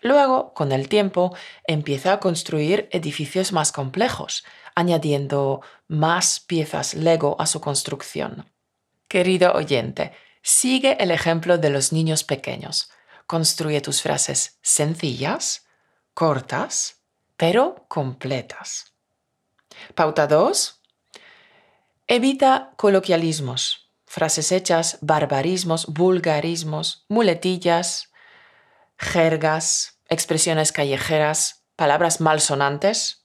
Luego, 0.00 0.52
con 0.54 0.70
el 0.72 0.88
tiempo, 0.88 1.34
empieza 1.66 2.12
a 2.12 2.20
construir 2.20 2.88
edificios 2.92 3.52
más 3.52 3.72
complejos, 3.72 4.44
añadiendo 4.74 5.62
más 5.88 6.40
piezas 6.40 6.94
Lego 6.94 7.36
a 7.38 7.46
su 7.46 7.60
construcción. 7.60 8.50
Querido 9.08 9.52
oyente, 9.52 10.12
sigue 10.42 10.96
el 11.00 11.10
ejemplo 11.10 11.56
de 11.56 11.70
los 11.70 11.92
niños 11.92 12.22
pequeños. 12.22 12.90
Construye 13.26 13.80
tus 13.80 14.02
frases 14.02 14.58
sencillas, 14.62 15.66
cortas, 16.14 17.02
pero 17.36 17.86
completas. 17.88 18.94
Pauta 19.94 20.26
2. 20.26 20.80
Evita 22.06 22.72
coloquialismos, 22.76 23.90
frases 24.06 24.52
hechas, 24.52 24.98
barbarismos, 25.00 25.86
vulgarismos, 25.86 27.06
muletillas, 27.08 28.12
jergas, 28.98 29.98
expresiones 30.08 30.70
callejeras, 30.70 31.64
palabras 31.76 32.20
malsonantes, 32.20 33.24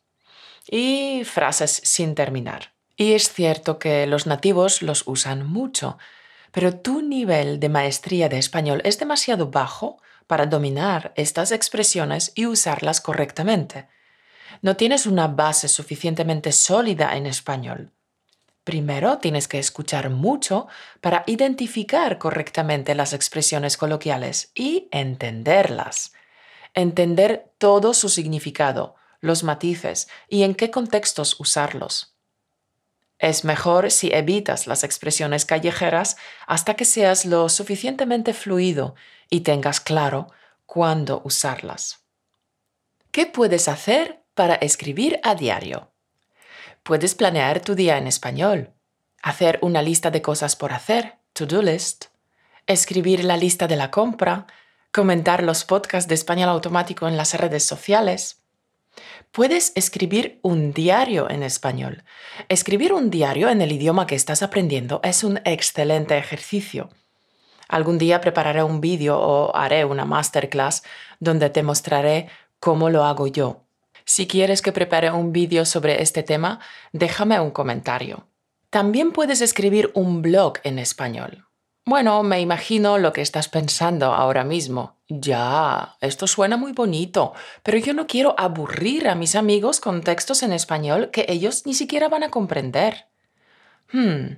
y 0.70 1.24
frases 1.26 1.82
sin 1.84 2.16
terminar. 2.16 2.74
Y 2.96 3.14
es 3.14 3.32
cierto 3.32 3.80
que 3.80 4.06
los 4.08 4.28
nativos 4.28 4.82
los 4.82 5.08
usan 5.08 5.46
mucho, 5.46 5.98
pero 6.52 6.76
tu 6.76 7.02
nivel 7.02 7.60
de 7.60 7.70
maestría 7.70 8.30
de 8.30 8.38
español 8.38 8.82
es 8.84 9.00
demasiado 9.00 9.52
bajo 9.52 10.02
para 10.28 10.46
dominar 10.46 11.14
estas 11.16 11.52
expresiones 11.52 12.32
y 12.36 12.46
usarlas 12.46 13.02
correctamente. 13.02 13.88
No 14.62 14.76
tienes 14.76 15.06
una 15.06 15.28
base 15.28 15.68
suficientemente 15.68 16.52
sólida 16.52 17.16
en 17.16 17.26
español. 17.26 17.92
Primero 18.64 19.18
tienes 19.18 19.48
que 19.48 19.58
escuchar 19.58 20.10
mucho 20.10 20.68
para 21.02 21.24
identificar 21.26 22.20
correctamente 22.20 22.94
las 22.94 23.14
expresiones 23.14 23.78
coloquiales 23.78 24.52
y 24.54 24.88
entenderlas. 24.92 26.14
Entender 26.76 27.52
todo 27.58 27.96
su 27.96 28.10
significado, 28.10 28.96
los 29.22 29.44
matices 29.44 30.08
y 30.28 30.44
en 30.44 30.54
qué 30.54 30.70
contextos 30.70 31.40
usarlos. 31.40 32.09
Es 33.20 33.44
mejor 33.44 33.92
si 33.92 34.12
evitas 34.14 34.66
las 34.66 34.86
expresiones 34.86 35.46
callejeras 35.46 36.16
hasta 36.48 36.76
que 36.76 36.86
seas 36.86 37.26
lo 37.26 37.50
suficientemente 37.50 38.34
fluido 38.34 38.96
y 39.30 39.42
tengas 39.42 39.82
claro 39.82 40.32
cuándo 40.66 41.22
usarlas. 41.26 42.00
¿Qué 43.12 43.26
puedes 43.26 43.68
hacer 43.68 44.24
para 44.34 44.56
escribir 44.56 45.20
a 45.24 45.36
diario? 45.36 45.92
Puedes 46.84 47.14
planear 47.14 47.60
tu 47.60 47.76
día 47.76 47.98
en 47.98 48.08
español, 48.08 48.74
hacer 49.22 49.60
una 49.62 49.82
lista 49.82 50.12
de 50.12 50.22
cosas 50.22 50.56
por 50.56 50.72
hacer, 50.72 51.18
to-do 51.34 51.62
list, 51.62 52.06
escribir 52.68 53.26
la 53.26 53.36
lista 53.36 53.68
de 53.68 53.76
la 53.76 53.92
compra, 53.92 54.48
comentar 54.94 55.44
los 55.44 55.66
podcasts 55.66 56.08
de 56.08 56.16
español 56.16 56.50
automático 56.50 57.08
en 57.08 57.18
las 57.18 57.34
redes 57.34 57.66
sociales. 57.66 58.44
Puedes 59.32 59.72
escribir 59.76 60.40
un 60.42 60.74
diario 60.74 61.30
en 61.30 61.44
español. 61.44 62.04
Escribir 62.48 62.94
un 62.94 63.10
diario 63.10 63.50
en 63.50 63.62
el 63.62 63.72
idioma 63.72 64.08
que 64.08 64.16
estás 64.16 64.44
aprendiendo 64.44 65.00
es 65.04 65.24
un 65.24 65.40
excelente 65.46 66.18
ejercicio. 66.18 66.90
Algún 67.68 67.98
día 67.98 68.22
prepararé 68.22 68.64
un 68.64 68.82
vídeo 68.82 69.20
o 69.20 69.56
haré 69.56 69.86
una 69.86 70.06
masterclass 70.06 70.84
donde 71.20 71.50
te 71.50 71.64
mostraré 71.64 72.28
cómo 72.60 72.90
lo 72.90 73.04
hago 73.04 73.28
yo. 73.28 73.64
Si 74.06 74.28
quieres 74.28 74.62
que 74.62 74.72
prepare 74.72 75.12
un 75.12 75.32
vídeo 75.32 75.66
sobre 75.66 76.02
este 76.02 76.24
tema, 76.24 76.60
déjame 76.94 77.40
un 77.40 77.52
comentario. 77.52 78.28
También 78.72 79.12
puedes 79.12 79.42
escribir 79.42 79.92
un 79.94 80.22
blog 80.22 80.54
en 80.64 80.80
español. 80.80 81.49
Bueno, 81.86 82.22
me 82.24 82.40
imagino 82.40 82.98
lo 82.98 83.14
que 83.14 83.22
estás 83.22 83.50
pensando 83.50 84.14
ahora 84.14 84.44
mismo. 84.44 84.98
Ya, 85.08 85.98
esto 86.02 86.28
suena 86.28 86.56
muy 86.56 86.72
bonito, 86.72 87.34
pero 87.64 87.80
yo 87.80 87.94
no 87.94 88.06
quiero 88.06 88.36
aburrir 88.38 89.08
a 89.08 89.16
mis 89.16 89.36
amigos 89.36 89.80
con 89.80 90.02
textos 90.02 90.44
en 90.44 90.54
español 90.54 91.10
que 91.12 91.26
ellos 91.30 91.66
ni 91.66 91.74
siquiera 91.74 92.08
van 92.08 92.24
a 92.24 92.30
comprender. 92.30 93.08
Hmm, 93.92 94.38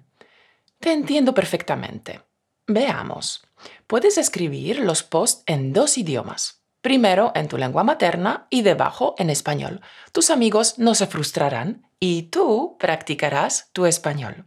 te 0.80 0.94
entiendo 0.94 1.34
perfectamente. 1.34 2.22
Veamos. 2.68 3.46
Puedes 3.86 4.18
escribir 4.18 4.80
los 4.80 5.04
posts 5.04 5.44
en 5.46 5.74
dos 5.74 5.98
idiomas. 5.98 6.62
Primero 6.82 7.32
en 7.36 7.48
tu 7.48 7.58
lengua 7.58 7.84
materna 7.84 8.48
y 8.50 8.62
debajo 8.62 9.14
en 9.18 9.30
español. 9.30 9.82
Tus 10.14 10.30
amigos 10.30 10.80
no 10.80 10.96
se 10.96 11.06
frustrarán 11.06 11.86
y 12.00 12.24
tú 12.24 12.78
practicarás 12.80 13.70
tu 13.74 13.86
español. 13.86 14.46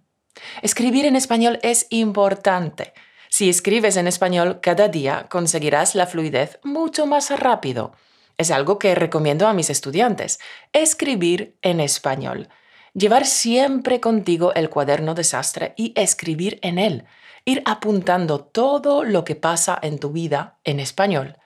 Escribir 0.62 1.06
en 1.06 1.16
español 1.16 1.58
es 1.62 1.86
importante. 1.90 2.92
Si 3.28 3.48
escribes 3.48 3.96
en 3.96 4.06
español 4.06 4.60
cada 4.60 4.88
día, 4.88 5.26
conseguirás 5.28 5.94
la 5.94 6.06
fluidez 6.06 6.60
mucho 6.62 7.06
más 7.06 7.30
rápido. 7.38 7.92
Es 8.38 8.50
algo 8.50 8.78
que 8.78 8.94
recomiendo 8.94 9.46
a 9.46 9.54
mis 9.54 9.70
estudiantes. 9.70 10.40
Escribir 10.72 11.56
en 11.62 11.80
español. 11.80 12.48
Llevar 12.92 13.26
siempre 13.26 14.00
contigo 14.00 14.54
el 14.54 14.70
cuaderno 14.70 15.14
desastre 15.14 15.74
y 15.76 15.92
escribir 15.96 16.58
en 16.62 16.78
él. 16.78 17.06
Ir 17.44 17.62
apuntando 17.66 18.40
todo 18.40 19.02
lo 19.02 19.24
que 19.24 19.34
pasa 19.34 19.78
en 19.82 19.98
tu 19.98 20.10
vida 20.10 20.58
en 20.64 20.78
español. 20.80 21.36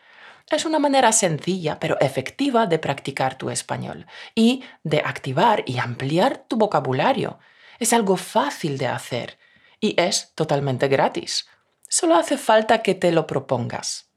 Es 0.50 0.64
una 0.64 0.78
manera 0.78 1.12
sencilla 1.12 1.78
pero 1.78 1.98
efectiva 2.00 2.66
de 2.66 2.78
practicar 2.78 3.36
tu 3.36 3.50
español 3.50 4.06
y 4.34 4.62
de 4.82 4.98
activar 4.98 5.62
y 5.66 5.78
ampliar 5.78 6.44
tu 6.48 6.56
vocabulario. 6.56 7.38
Es 7.78 7.92
algo 7.92 8.16
fácil 8.16 8.76
de 8.76 8.88
hacer 8.88 9.38
y 9.80 10.00
es 10.00 10.32
totalmente 10.34 10.88
gratis. 10.88 11.48
Solo 11.88 12.16
hace 12.16 12.36
falta 12.36 12.82
que 12.82 12.94
te 12.94 13.12
lo 13.12 13.26
propongas. 13.26 14.08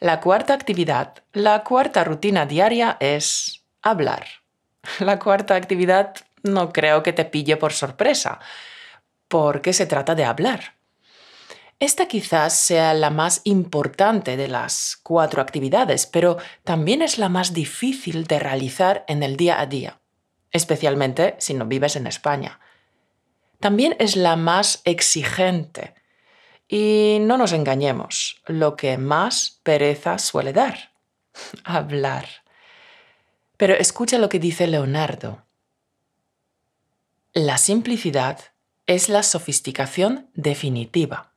La 0.00 0.20
cuarta 0.20 0.54
actividad, 0.54 1.22
la 1.32 1.62
cuarta 1.62 2.02
rutina 2.02 2.46
diaria 2.46 2.96
es 2.98 3.64
hablar. 3.82 4.26
La 4.98 5.20
cuarta 5.20 5.54
actividad 5.54 6.16
no 6.42 6.72
creo 6.72 7.04
que 7.04 7.12
te 7.12 7.24
pille 7.24 7.56
por 7.56 7.72
sorpresa, 7.72 8.40
porque 9.28 9.72
se 9.72 9.86
trata 9.86 10.16
de 10.16 10.24
hablar. 10.24 10.74
Esta 11.78 12.06
quizás 12.06 12.56
sea 12.58 12.94
la 12.94 13.10
más 13.10 13.42
importante 13.44 14.36
de 14.36 14.48
las 14.48 14.98
cuatro 15.04 15.40
actividades, 15.40 16.06
pero 16.06 16.36
también 16.64 17.00
es 17.00 17.18
la 17.18 17.28
más 17.28 17.52
difícil 17.52 18.24
de 18.26 18.40
realizar 18.40 19.04
en 19.06 19.22
el 19.22 19.36
día 19.36 19.60
a 19.60 19.66
día 19.66 20.01
especialmente 20.52 21.34
si 21.38 21.54
no 21.54 21.66
vives 21.66 21.96
en 21.96 22.06
España. 22.06 22.60
También 23.60 23.96
es 23.98 24.16
la 24.16 24.36
más 24.36 24.82
exigente. 24.84 25.94
Y 26.68 27.18
no 27.20 27.36
nos 27.36 27.52
engañemos, 27.52 28.40
lo 28.46 28.76
que 28.76 28.96
más 28.98 29.60
pereza 29.62 30.18
suele 30.18 30.52
dar, 30.52 30.92
hablar. 31.64 32.26
Pero 33.56 33.74
escucha 33.74 34.18
lo 34.18 34.28
que 34.28 34.38
dice 34.38 34.66
Leonardo. 34.66 35.42
La 37.34 37.58
simplicidad 37.58 38.40
es 38.86 39.08
la 39.08 39.22
sofisticación 39.22 40.28
definitiva, 40.34 41.32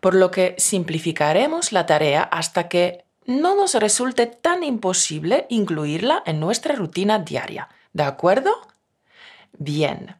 por 0.00 0.14
lo 0.14 0.30
que 0.30 0.54
simplificaremos 0.58 1.72
la 1.72 1.86
tarea 1.86 2.22
hasta 2.22 2.68
que 2.68 3.04
no 3.26 3.54
nos 3.54 3.74
resulte 3.74 4.26
tan 4.26 4.62
imposible 4.62 5.46
incluirla 5.48 6.22
en 6.26 6.40
nuestra 6.40 6.74
rutina 6.74 7.18
diaria, 7.18 7.68
¿De 7.96 8.02
acuerdo? 8.02 8.52
Bien. 9.56 10.16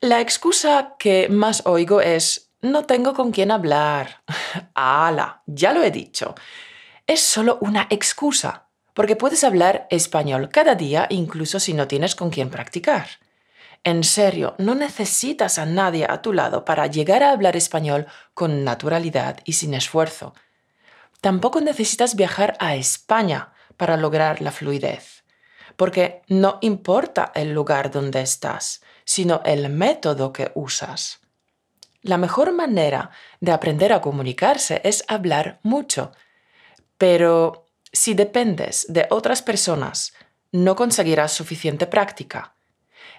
La 0.00 0.20
excusa 0.20 0.96
que 0.98 1.28
más 1.28 1.64
oigo 1.66 2.00
es 2.00 2.50
no 2.62 2.84
tengo 2.84 3.14
con 3.14 3.30
quién 3.30 3.52
hablar. 3.52 4.24
¡Hala! 4.74 5.44
Ya 5.46 5.72
lo 5.72 5.84
he 5.84 5.92
dicho. 5.92 6.34
Es 7.06 7.20
solo 7.20 7.58
una 7.60 7.86
excusa, 7.90 8.66
porque 8.92 9.14
puedes 9.14 9.44
hablar 9.44 9.86
español 9.88 10.48
cada 10.48 10.74
día 10.74 11.06
incluso 11.10 11.60
si 11.60 11.74
no 11.74 11.86
tienes 11.86 12.16
con 12.16 12.28
quién 12.28 12.50
practicar. 12.50 13.06
En 13.84 14.02
serio, 14.02 14.56
no 14.58 14.74
necesitas 14.74 15.60
a 15.60 15.64
nadie 15.64 16.06
a 16.10 16.22
tu 16.22 16.32
lado 16.32 16.64
para 16.64 16.88
llegar 16.88 17.22
a 17.22 17.30
hablar 17.30 17.54
español 17.54 18.08
con 18.34 18.64
naturalidad 18.64 19.38
y 19.44 19.52
sin 19.52 19.74
esfuerzo. 19.74 20.34
Tampoco 21.20 21.60
necesitas 21.60 22.16
viajar 22.16 22.56
a 22.58 22.74
España 22.74 23.52
para 23.76 23.96
lograr 23.96 24.42
la 24.42 24.50
fluidez 24.50 25.17
porque 25.78 26.22
no 26.26 26.58
importa 26.60 27.30
el 27.36 27.54
lugar 27.54 27.92
donde 27.92 28.20
estás, 28.20 28.82
sino 29.04 29.42
el 29.44 29.68
método 29.68 30.32
que 30.32 30.50
usas. 30.56 31.20
La 32.02 32.18
mejor 32.18 32.52
manera 32.52 33.12
de 33.40 33.52
aprender 33.52 33.92
a 33.92 34.00
comunicarse 34.00 34.80
es 34.82 35.04
hablar 35.06 35.60
mucho, 35.62 36.10
pero 36.98 37.68
si 37.92 38.14
dependes 38.14 38.86
de 38.88 39.06
otras 39.10 39.40
personas, 39.40 40.14
no 40.50 40.74
conseguirás 40.74 41.30
suficiente 41.30 41.86
práctica. 41.86 42.56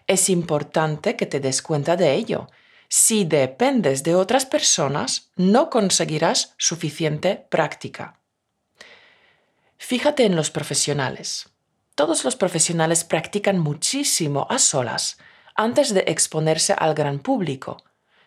Es 0.06 0.30
importante 0.30 1.16
que 1.16 1.28
te 1.28 1.40
des 1.40 1.62
cuenta 1.62 1.96
de 1.96 2.14
ello. 2.14 2.50
Si 2.90 3.24
dependes 3.24 4.04
de 4.04 4.16
otras 4.16 4.46
personas, 4.46 5.32
no 5.38 5.70
conseguirás 5.70 6.56
suficiente 6.58 7.38
práctica. 7.50 8.20
Fíjate 9.78 10.26
en 10.26 10.36
los 10.36 10.52
profesionales 10.52 11.50
todos 12.00 12.24
los 12.24 12.38
profesionales 12.38 13.04
practican 13.04 13.60
muchísimo 13.60 14.48
a 14.50 14.58
solas 14.58 15.18
antes 15.54 15.94
de 15.94 16.06
exponerse 16.08 16.72
al 16.72 16.94
gran 16.94 17.20
público. 17.20 17.84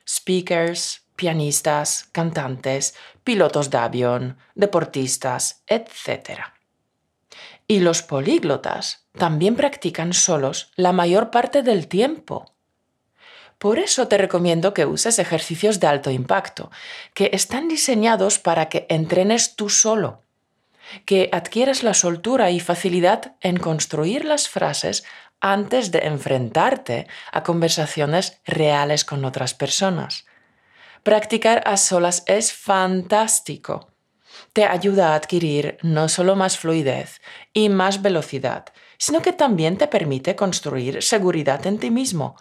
Speakers, 0.06 1.06
pianistas, 1.16 2.06
cantantes, 2.12 2.94
pilotos 3.24 3.70
de 3.70 3.78
avión, 3.78 4.36
deportistas, 4.54 5.62
etc. 5.68 6.52
Y 7.66 7.80
los 7.80 8.02
políglotas 8.02 9.06
también 9.16 9.56
practican 9.56 10.12
solos 10.12 10.70
la 10.76 10.92
mayor 10.92 11.30
parte 11.30 11.62
del 11.62 11.88
tiempo. 11.88 12.52
Por 13.56 13.78
eso 13.78 14.06
te 14.06 14.18
recomiendo 14.18 14.74
que 14.74 14.84
uses 14.84 15.18
ejercicios 15.18 15.80
de 15.80 15.86
alto 15.86 16.10
impacto, 16.10 16.70
que 17.14 17.30
están 17.32 17.68
diseñados 17.68 18.38
para 18.38 18.68
que 18.68 18.84
entrenes 18.90 19.56
tú 19.56 19.70
solo 19.70 20.22
que 21.04 21.28
adquieres 21.32 21.82
la 21.82 21.94
soltura 21.94 22.50
y 22.50 22.60
facilidad 22.60 23.36
en 23.40 23.56
construir 23.56 24.24
las 24.24 24.48
frases 24.48 25.04
antes 25.40 25.90
de 25.90 26.00
enfrentarte 26.00 27.06
a 27.32 27.42
conversaciones 27.42 28.40
reales 28.44 29.04
con 29.04 29.24
otras 29.24 29.54
personas. 29.54 30.24
Practicar 31.02 31.62
a 31.66 31.76
solas 31.76 32.22
es 32.26 32.52
fantástico. 32.52 33.92
Te 34.52 34.64
ayuda 34.64 35.12
a 35.12 35.14
adquirir 35.16 35.78
no 35.82 36.08
solo 36.08 36.36
más 36.36 36.58
fluidez 36.58 37.20
y 37.52 37.68
más 37.68 38.02
velocidad, 38.02 38.66
sino 38.98 39.20
que 39.20 39.32
también 39.32 39.76
te 39.76 39.88
permite 39.88 40.36
construir 40.36 41.02
seguridad 41.02 41.66
en 41.66 41.78
ti 41.78 41.90
mismo, 41.90 42.36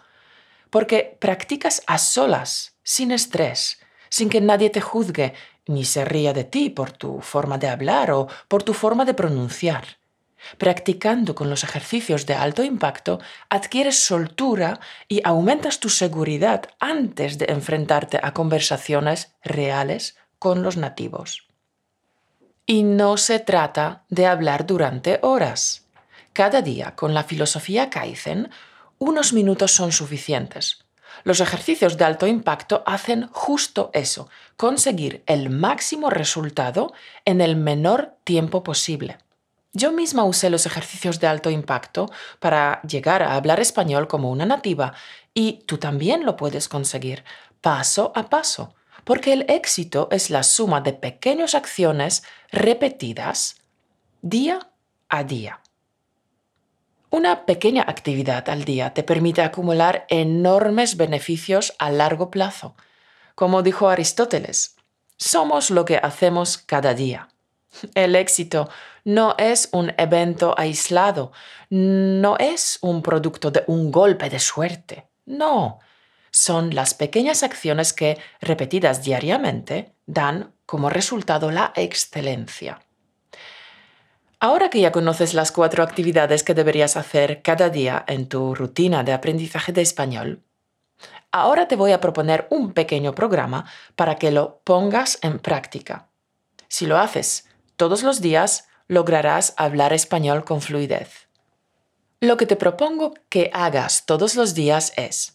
porque 0.70 1.18
practicas 1.20 1.82
a 1.86 1.98
solas, 1.98 2.78
sin 2.84 3.10
estrés, 3.10 3.80
sin 4.08 4.28
que 4.28 4.40
nadie 4.40 4.70
te 4.70 4.80
juzgue 4.80 5.34
ni 5.66 5.84
se 5.84 6.04
ría 6.04 6.32
de 6.32 6.44
ti 6.44 6.70
por 6.70 6.92
tu 6.92 7.20
forma 7.20 7.58
de 7.58 7.68
hablar 7.68 8.10
o 8.10 8.28
por 8.48 8.62
tu 8.62 8.74
forma 8.74 9.04
de 9.04 9.14
pronunciar. 9.14 9.98
Practicando 10.58 11.34
con 11.34 11.48
los 11.50 11.62
ejercicios 11.62 12.26
de 12.26 12.34
alto 12.34 12.64
impacto, 12.64 13.20
adquieres 13.48 14.04
soltura 14.04 14.80
y 15.08 15.20
aumentas 15.24 15.78
tu 15.78 15.88
seguridad 15.88 16.64
antes 16.80 17.38
de 17.38 17.46
enfrentarte 17.48 18.18
a 18.22 18.34
conversaciones 18.34 19.34
reales 19.44 20.16
con 20.38 20.62
los 20.62 20.76
nativos. 20.76 21.46
Y 22.66 22.82
no 22.82 23.16
se 23.16 23.38
trata 23.38 24.04
de 24.08 24.26
hablar 24.26 24.66
durante 24.66 25.20
horas. 25.22 25.86
Cada 26.32 26.62
día, 26.62 26.96
con 26.96 27.14
la 27.14 27.22
filosofía 27.22 27.88
Kaizen, 27.90 28.50
unos 28.98 29.32
minutos 29.32 29.72
son 29.72 29.92
suficientes 29.92 30.84
los 31.24 31.40
ejercicios 31.40 31.96
de 31.96 32.04
alto 32.04 32.26
impacto 32.26 32.82
hacen 32.86 33.28
justo 33.32 33.90
eso, 33.92 34.28
conseguir 34.56 35.22
el 35.26 35.50
máximo 35.50 36.10
resultado 36.10 36.92
en 37.24 37.40
el 37.40 37.56
menor 37.56 38.14
tiempo 38.24 38.62
posible. 38.62 39.18
Yo 39.72 39.90
misma 39.90 40.24
usé 40.24 40.50
los 40.50 40.66
ejercicios 40.66 41.18
de 41.18 41.26
alto 41.26 41.48
impacto 41.48 42.10
para 42.40 42.82
llegar 42.82 43.22
a 43.22 43.34
hablar 43.34 43.58
español 43.58 44.06
como 44.06 44.30
una 44.30 44.44
nativa 44.44 44.92
y 45.32 45.64
tú 45.66 45.78
también 45.78 46.26
lo 46.26 46.36
puedes 46.36 46.68
conseguir 46.68 47.24
paso 47.62 48.12
a 48.14 48.28
paso, 48.28 48.74
porque 49.04 49.32
el 49.32 49.46
éxito 49.48 50.08
es 50.10 50.28
la 50.28 50.42
suma 50.42 50.82
de 50.82 50.92
pequeñas 50.92 51.54
acciones 51.54 52.22
repetidas 52.50 53.56
día 54.20 54.68
a 55.08 55.24
día. 55.24 55.60
Una 57.12 57.44
pequeña 57.44 57.84
actividad 57.86 58.48
al 58.48 58.64
día 58.64 58.94
te 58.94 59.02
permite 59.02 59.42
acumular 59.42 60.06
enormes 60.08 60.96
beneficios 60.96 61.74
a 61.78 61.90
largo 61.90 62.30
plazo. 62.30 62.74
Como 63.34 63.62
dijo 63.62 63.90
Aristóteles, 63.90 64.76
somos 65.18 65.68
lo 65.68 65.84
que 65.84 65.98
hacemos 65.98 66.56
cada 66.56 66.94
día. 66.94 67.28
El 67.94 68.16
éxito 68.16 68.70
no 69.04 69.34
es 69.36 69.68
un 69.72 69.92
evento 69.98 70.54
aislado, 70.56 71.32
no 71.68 72.38
es 72.38 72.78
un 72.80 73.02
producto 73.02 73.50
de 73.50 73.62
un 73.66 73.92
golpe 73.92 74.30
de 74.30 74.38
suerte. 74.38 75.06
No, 75.26 75.80
son 76.30 76.74
las 76.74 76.94
pequeñas 76.94 77.42
acciones 77.42 77.92
que, 77.92 78.16
repetidas 78.40 79.04
diariamente, 79.04 79.92
dan 80.06 80.54
como 80.64 80.88
resultado 80.88 81.50
la 81.50 81.74
excelencia. 81.76 82.80
Ahora 84.42 84.70
que 84.70 84.80
ya 84.80 84.90
conoces 84.90 85.34
las 85.34 85.52
cuatro 85.52 85.84
actividades 85.84 86.42
que 86.42 86.52
deberías 86.52 86.96
hacer 86.96 87.42
cada 87.42 87.70
día 87.70 88.04
en 88.08 88.26
tu 88.26 88.56
rutina 88.56 89.04
de 89.04 89.12
aprendizaje 89.12 89.72
de 89.72 89.82
español, 89.82 90.42
ahora 91.30 91.68
te 91.68 91.76
voy 91.76 91.92
a 91.92 92.00
proponer 92.00 92.48
un 92.50 92.72
pequeño 92.72 93.14
programa 93.14 93.66
para 93.94 94.16
que 94.16 94.32
lo 94.32 94.60
pongas 94.64 95.20
en 95.22 95.38
práctica. 95.38 96.08
Si 96.66 96.86
lo 96.86 96.98
haces 96.98 97.46
todos 97.76 98.02
los 98.02 98.20
días, 98.20 98.66
lograrás 98.88 99.54
hablar 99.56 99.92
español 99.92 100.42
con 100.42 100.60
fluidez. 100.60 101.28
Lo 102.18 102.36
que 102.36 102.46
te 102.46 102.56
propongo 102.56 103.14
que 103.28 103.48
hagas 103.54 104.06
todos 104.06 104.34
los 104.34 104.54
días 104.54 104.92
es 104.96 105.34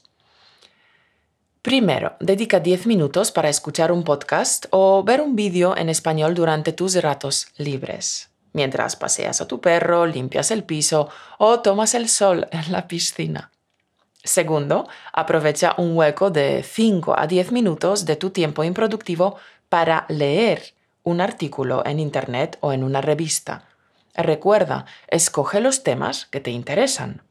Primero, 1.62 2.18
dedica 2.20 2.60
10 2.60 2.88
minutos 2.88 3.32
para 3.32 3.48
escuchar 3.48 3.94
un 3.94 4.04
podcast 4.04 4.66
o 4.72 5.02
ver 5.06 5.22
un 5.22 5.38
vídeo 5.38 5.78
en 5.78 5.88
español 5.88 6.36
durante 6.36 6.74
tus 6.74 7.02
ratos 7.02 7.48
libres, 7.56 8.32
mientras 8.58 8.96
paseas 8.96 9.40
a 9.40 9.48
tu 9.48 9.62
perro, 9.62 10.08
limpias 10.08 10.50
el 10.52 10.64
piso 10.64 11.10
o 11.38 11.60
tomas 11.62 11.94
el 11.94 12.10
sol 12.10 12.48
en 12.52 12.72
la 12.72 12.88
piscina. 12.88 13.52
Segundo, 14.24 14.90
aprovecha 15.14 15.76
un 15.78 15.96
hueco 15.96 16.32
de 16.32 16.64
5 16.64 17.14
a 17.18 17.28
10 17.28 17.52
minutos 17.52 18.06
de 18.06 18.16
tu 18.16 18.32
tiempo 18.32 18.64
improductivo 18.64 19.38
para 19.70 20.06
leer 20.10 20.74
un 21.04 21.22
artículo 21.22 21.84
en 21.86 22.00
Internet 22.00 22.58
o 22.62 22.74
en 22.74 22.84
una 22.84 23.02
revista. 23.02 23.70
Recuerda, 24.16 24.86
escoge 25.08 25.62
los 25.62 25.84
temas 25.84 26.26
que 26.26 26.42
te 26.42 26.50
interesan. 26.50 27.22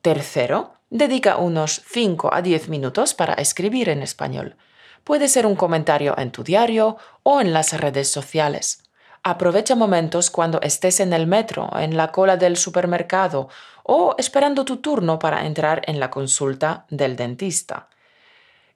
Tercero, 0.00 0.76
Dedica 0.90 1.38
unos 1.38 1.82
5 1.90 2.32
a 2.32 2.42
10 2.42 2.68
minutos 2.68 3.12
para 3.12 3.34
escribir 3.34 3.88
en 3.88 4.02
español. 4.02 4.56
Puede 5.02 5.26
ser 5.26 5.44
un 5.44 5.56
comentario 5.56 6.16
en 6.16 6.30
tu 6.30 6.44
diario 6.44 6.96
o 7.24 7.40
en 7.40 7.52
las 7.52 7.72
redes 7.72 8.08
sociales. 8.08 8.84
Aprovecha 9.28 9.74
momentos 9.74 10.30
cuando 10.30 10.60
estés 10.60 11.00
en 11.00 11.12
el 11.12 11.26
metro, 11.26 11.68
en 11.76 11.96
la 11.96 12.12
cola 12.12 12.36
del 12.36 12.56
supermercado 12.56 13.48
o 13.82 14.14
esperando 14.18 14.64
tu 14.64 14.76
turno 14.76 15.18
para 15.18 15.44
entrar 15.46 15.82
en 15.88 15.98
la 15.98 16.10
consulta 16.10 16.86
del 16.90 17.16
dentista. 17.16 17.88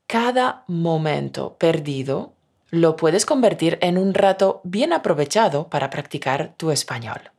Cada 0.09 0.65
momento 0.67 1.55
perdido 1.57 2.33
lo 2.71 2.97
puedes 2.97 3.27
convertir 3.27 3.79
en 3.81 3.97
un 3.97 4.13
rato 4.13 4.61
bien 4.65 4.93
aprovechado 4.93 5.69
para 5.69 5.89
practicar 5.89 6.55
tu 6.57 6.73
español. 6.73 7.31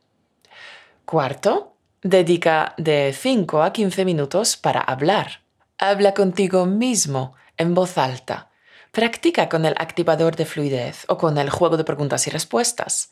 Cuarto, 1.03 1.73
Dedica 2.01 2.75
de 2.77 3.13
5 3.13 3.61
a 3.61 3.73
15 3.73 4.05
minutos 4.05 4.55
para 4.55 4.79
hablar. 4.79 5.41
Habla 5.77 6.13
contigo 6.13 6.65
mismo 6.65 7.33
en 7.57 7.73
voz 7.73 7.97
alta. 7.97 8.50
Practica 8.91 9.47
con 9.47 9.65
el 9.65 9.73
activador 9.77 10.35
de 10.35 10.45
fluidez 10.45 11.05
o 11.07 11.17
con 11.17 11.37
el 11.37 11.49
juego 11.49 11.77
de 11.77 11.85
preguntas 11.85 12.27
y 12.27 12.29
respuestas. 12.29 13.09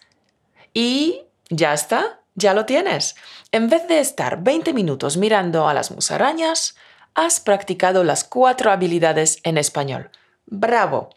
Y 0.73 1.21
ya 1.49 1.73
está, 1.73 2.19
ya 2.35 2.53
lo 2.53 2.65
tienes. 2.65 3.15
En 3.53 3.69
vez 3.69 3.87
de 3.87 3.99
estar 3.99 4.43
20 4.43 4.73
minutos 4.73 5.15
mirando 5.15 5.69
a 5.69 5.73
las 5.73 5.91
musarañas, 5.91 6.75
has 7.13 7.39
practicado 7.39 8.03
las 8.03 8.25
cuatro 8.25 8.71
habilidades 8.71 9.39
en 9.43 9.57
español. 9.57 10.11
¡Bravo! 10.45 11.11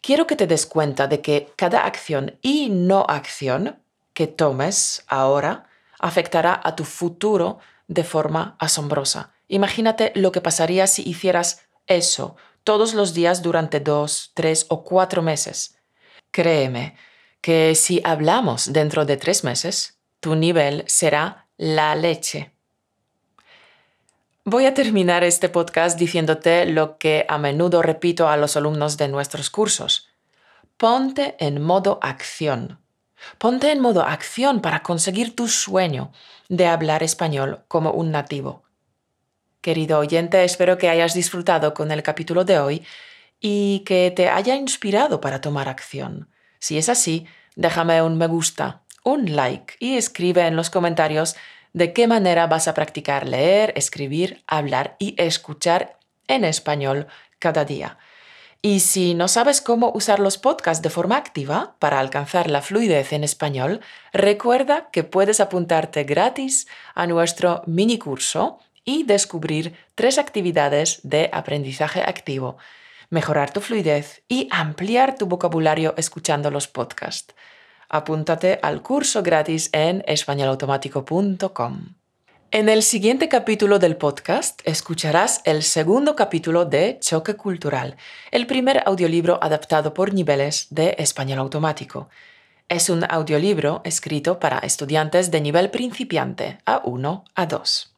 Quiero 0.00 0.26
que 0.26 0.36
te 0.36 0.46
des 0.46 0.64
cuenta 0.64 1.06
de 1.06 1.20
que 1.20 1.52
cada 1.54 1.84
acción 1.84 2.38
y 2.40 2.70
no 2.70 3.04
acción 3.06 3.78
que 4.14 4.26
tomes 4.26 5.04
ahora 5.08 5.68
afectará 5.98 6.58
a 6.64 6.74
tu 6.74 6.84
futuro 6.84 7.58
de 7.86 8.04
forma 8.04 8.56
asombrosa. 8.58 9.32
Imagínate 9.46 10.12
lo 10.14 10.32
que 10.32 10.40
pasaría 10.40 10.86
si 10.86 11.06
hicieras 11.06 11.68
eso 11.86 12.36
todos 12.64 12.94
los 12.94 13.14
días 13.14 13.42
durante 13.42 13.80
dos, 13.80 14.32
tres 14.34 14.66
o 14.68 14.84
cuatro 14.84 15.22
meses. 15.22 15.78
Créeme 16.30 16.96
que 17.40 17.74
si 17.74 18.00
hablamos 18.04 18.72
dentro 18.72 19.04
de 19.04 19.16
tres 19.16 19.44
meses, 19.44 19.98
tu 20.20 20.34
nivel 20.34 20.84
será 20.86 21.48
la 21.56 21.94
leche. 21.94 22.52
Voy 24.44 24.64
a 24.64 24.72
terminar 24.72 25.24
este 25.24 25.48
podcast 25.48 25.98
diciéndote 25.98 26.64
lo 26.64 26.96
que 26.96 27.26
a 27.28 27.36
menudo 27.36 27.82
repito 27.82 28.28
a 28.28 28.36
los 28.36 28.56
alumnos 28.56 28.96
de 28.96 29.08
nuestros 29.08 29.50
cursos. 29.50 30.08
Ponte 30.78 31.36
en 31.38 31.62
modo 31.62 31.98
acción. 32.02 32.80
Ponte 33.36 33.72
en 33.72 33.80
modo 33.80 34.02
acción 34.02 34.60
para 34.60 34.82
conseguir 34.82 35.36
tu 35.36 35.48
sueño 35.48 36.12
de 36.48 36.66
hablar 36.66 37.02
español 37.02 37.64
como 37.68 37.90
un 37.90 38.10
nativo. 38.10 38.62
Querido 39.68 39.98
oyente, 39.98 40.44
espero 40.44 40.78
que 40.78 40.88
hayas 40.88 41.12
disfrutado 41.12 41.74
con 41.74 41.90
el 41.90 42.02
capítulo 42.02 42.46
de 42.46 42.58
hoy 42.58 42.86
y 43.38 43.80
que 43.80 44.10
te 44.16 44.30
haya 44.30 44.56
inspirado 44.56 45.20
para 45.20 45.42
tomar 45.42 45.68
acción. 45.68 46.30
Si 46.58 46.78
es 46.78 46.88
así, 46.88 47.26
déjame 47.54 48.00
un 48.00 48.16
me 48.16 48.28
gusta, 48.28 48.80
un 49.04 49.36
like 49.36 49.74
y 49.78 49.98
escribe 49.98 50.46
en 50.46 50.56
los 50.56 50.70
comentarios 50.70 51.36
de 51.74 51.92
qué 51.92 52.06
manera 52.06 52.46
vas 52.46 52.66
a 52.66 52.72
practicar 52.72 53.28
leer, 53.28 53.74
escribir, 53.76 54.42
hablar 54.46 54.96
y 54.98 55.14
escuchar 55.18 55.98
en 56.28 56.46
español 56.46 57.06
cada 57.38 57.66
día. 57.66 57.98
Y 58.62 58.80
si 58.80 59.12
no 59.12 59.28
sabes 59.28 59.60
cómo 59.60 59.92
usar 59.94 60.18
los 60.18 60.38
podcasts 60.38 60.82
de 60.82 60.88
forma 60.88 61.18
activa 61.18 61.76
para 61.78 62.00
alcanzar 62.00 62.48
la 62.48 62.62
fluidez 62.62 63.12
en 63.12 63.22
español, 63.22 63.82
recuerda 64.14 64.88
que 64.90 65.04
puedes 65.04 65.40
apuntarte 65.40 66.04
gratis 66.04 66.66
a 66.94 67.06
nuestro 67.06 67.62
mini 67.66 67.98
curso 67.98 68.60
y 68.88 69.02
descubrir 69.02 69.74
tres 69.94 70.16
actividades 70.16 71.00
de 71.02 71.28
aprendizaje 71.30 72.00
activo, 72.00 72.56
mejorar 73.10 73.52
tu 73.52 73.60
fluidez 73.60 74.22
y 74.28 74.48
ampliar 74.50 75.18
tu 75.18 75.26
vocabulario 75.26 75.92
escuchando 75.98 76.50
los 76.50 76.68
podcasts. 76.68 77.34
Apúntate 77.90 78.58
al 78.62 78.80
curso 78.80 79.22
gratis 79.22 79.68
en 79.74 80.02
españolautomático.com. 80.06 81.96
En 82.50 82.70
el 82.70 82.82
siguiente 82.82 83.28
capítulo 83.28 83.78
del 83.78 83.98
podcast 83.98 84.62
escucharás 84.64 85.42
el 85.44 85.62
segundo 85.64 86.16
capítulo 86.16 86.64
de 86.64 86.98
Choque 86.98 87.34
Cultural, 87.34 87.98
el 88.30 88.46
primer 88.46 88.82
audiolibro 88.86 89.38
adaptado 89.42 89.92
por 89.92 90.14
niveles 90.14 90.66
de 90.70 90.96
español 90.98 91.40
automático. 91.40 92.08
Es 92.70 92.88
un 92.88 93.04
audiolibro 93.06 93.82
escrito 93.84 94.38
para 94.38 94.60
estudiantes 94.60 95.30
de 95.30 95.42
nivel 95.42 95.68
principiante 95.68 96.56
A1 96.64 97.24
a 97.34 97.44
2. 97.44 97.97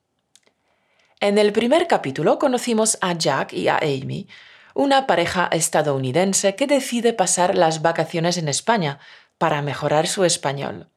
En 1.23 1.37
el 1.37 1.53
primer 1.53 1.87
capítulo 1.87 2.39
conocimos 2.39 2.97
a 3.03 3.13
Jack 3.13 3.53
y 3.53 3.69
a 3.69 3.77
Amy, 3.77 4.27
una 4.73 5.07
pareja 5.07 5.51
estadounidense 5.53 6.57
que 6.57 6.67
decide 6.67 7.13
pasar 7.13 7.59
las 7.59 7.83
vacaciones 7.83 8.39
en 8.39 8.49
España 8.49 8.99
para 9.37 9.61
mejorar 9.61 10.07
su 10.07 10.25
español. 10.25 10.89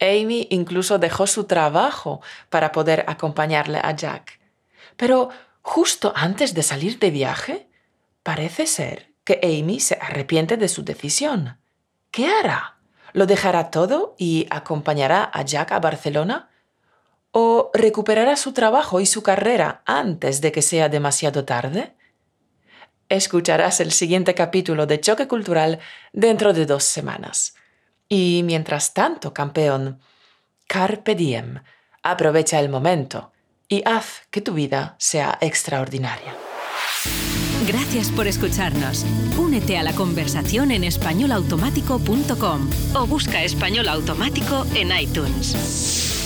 Amy 0.00 0.46
incluso 0.50 0.98
dejó 0.98 1.26
su 1.26 1.44
trabajo 1.44 2.22
para 2.48 2.72
poder 2.72 3.04
acompañarle 3.08 3.78
a 3.82 3.94
Jack. 3.94 4.40
Pero 4.96 5.28
justo 5.60 6.14
antes 6.16 6.54
de 6.54 6.62
salir 6.62 6.98
de 6.98 7.10
viaje, 7.10 7.68
parece 8.22 8.66
ser 8.66 9.12
que 9.22 9.38
Amy 9.42 9.80
se 9.80 9.98
arrepiente 10.00 10.56
de 10.56 10.68
su 10.68 10.82
decisión. 10.82 11.58
¿Qué 12.10 12.26
hará? 12.26 12.78
¿Lo 13.12 13.26
dejará 13.26 13.70
todo 13.70 14.14
y 14.16 14.46
acompañará 14.48 15.30
a 15.30 15.42
Jack 15.42 15.72
a 15.72 15.78
Barcelona? 15.78 16.48
¿O 17.40 17.70
recuperará 17.72 18.34
su 18.34 18.52
trabajo 18.52 18.98
y 18.98 19.06
su 19.06 19.22
carrera 19.22 19.82
antes 19.86 20.40
de 20.40 20.50
que 20.50 20.60
sea 20.60 20.88
demasiado 20.88 21.44
tarde? 21.44 21.94
Escucharás 23.08 23.78
el 23.78 23.92
siguiente 23.92 24.34
capítulo 24.34 24.86
de 24.86 25.00
Choque 25.00 25.28
Cultural 25.28 25.78
dentro 26.12 26.52
de 26.52 26.66
dos 26.66 26.82
semanas. 26.82 27.54
Y 28.08 28.42
mientras 28.44 28.92
tanto, 28.92 29.32
campeón, 29.32 30.00
carpe 30.66 31.14
diem, 31.14 31.62
aprovecha 32.02 32.58
el 32.58 32.70
momento 32.70 33.30
y 33.68 33.84
haz 33.86 34.22
que 34.32 34.40
tu 34.40 34.54
vida 34.54 34.96
sea 34.98 35.38
extraordinaria. 35.40 36.34
Gracias 37.68 38.10
por 38.10 38.26
escucharnos. 38.26 39.06
Únete 39.38 39.78
a 39.78 39.84
la 39.84 39.92
conversación 39.92 40.72
en 40.72 40.82
españolautomático.com 40.82 42.70
o 42.96 43.06
busca 43.06 43.44
español 43.44 43.86
automático 43.86 44.66
en 44.74 44.90
iTunes. 44.98 46.17